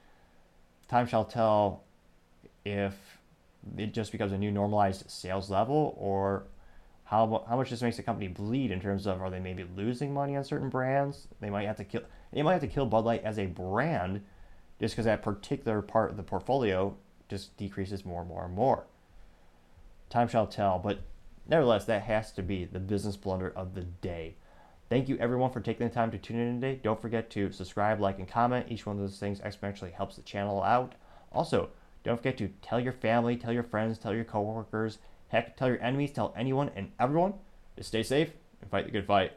time 0.89 1.07
shall 1.07 1.25
tell 1.25 1.83
if 2.65 2.95
it 3.77 3.93
just 3.93 4.13
becomes 4.13 4.33
a 4.33 4.39
new 4.39 4.53
normalized 4.53 5.11
sales 5.11 5.51
level 5.51 5.95
or 5.99 6.45
how, 7.05 7.45
how 7.49 7.57
much 7.57 7.71
this 7.71 7.83
makes 7.83 7.97
the 7.97 8.03
company 8.03 8.29
bleed 8.29 8.71
in 8.71 8.81
terms 8.81 9.07
of 9.07 9.21
are 9.21 9.31
they 9.31 9.41
maybe 9.41 9.65
losing 9.77 10.15
money 10.15 10.37
on 10.37 10.45
certain 10.45 10.69
brands? 10.69 11.27
They 11.41 11.51
might 11.51 11.67
have 11.67 11.79
to 11.79 11.85
kill 11.85 12.03
they 12.33 12.43
might 12.43 12.53
have 12.53 12.61
to 12.63 12.69
kill 12.69 12.87
Bud 12.87 13.05
Light 13.05 13.25
as 13.25 13.39
a 13.39 13.47
brand 13.47 14.23
just 14.81 14.95
because 14.95 15.07
that 15.07 15.23
particular 15.23 15.83
part 15.83 16.11
of 16.11 16.17
the 16.17 16.23
portfolio 16.23 16.97
just 17.29 17.57
decreases 17.57 18.05
more 18.05 18.21
and 18.21 18.29
more 18.29 18.45
and 18.45 18.55
more. 18.55 18.85
Time 20.11 20.29
shall 20.29 20.47
tell, 20.47 20.79
but 20.79 21.01
nevertheless, 21.47 21.85
that 21.87 22.03
has 22.03 22.33
to 22.33 22.43
be 22.43 22.65
the 22.65 22.79
business 22.79 23.17
blunder 23.17 23.53
of 23.55 23.75
the 23.75 23.83
day. 23.83 24.35
Thank 24.89 25.09
you 25.09 25.19
everyone 25.19 25.51
for 25.51 25.61
taking 25.61 25.87
the 25.87 25.93
time 25.93 26.11
to 26.13 26.19
tune 26.19 26.39
in 26.39 26.61
today. 26.61 26.81
Don't 26.83 27.01
forget 27.01 27.29
to 27.31 27.53
subscribe, 27.53 28.01
like, 28.01 28.19
and 28.19 28.27
comment. 28.27 28.67
Each 28.71 28.87
one 28.87 28.97
of 28.97 29.03
those 29.03 29.19
things 29.19 29.41
exponentially 29.41 29.93
helps 29.93 30.17
the 30.17 30.23
channel 30.23 30.63
out. 30.63 30.95
Also, 31.31 31.69
don't 32.05 32.17
forget 32.17 32.39
to 32.39 32.49
tell 32.63 32.81
your 32.81 32.95
family, 32.95 33.37
tell 33.37 33.53
your 33.53 33.63
friends, 33.63 33.99
tell 33.99 34.15
your 34.15 34.25
coworkers, 34.25 34.99
heck, 35.29 35.59
tell 35.59 35.69
your 35.69 35.83
enemies, 35.83 36.13
tell 36.13 36.33
anyone 36.37 36.71
and 36.75 36.91
everyone 36.99 37.35
to 37.77 37.83
stay 37.83 38.03
safe 38.03 38.31
and 38.63 38.71
fight 38.71 38.87
the 38.87 38.91
good 38.91 39.07
fight. 39.07 39.33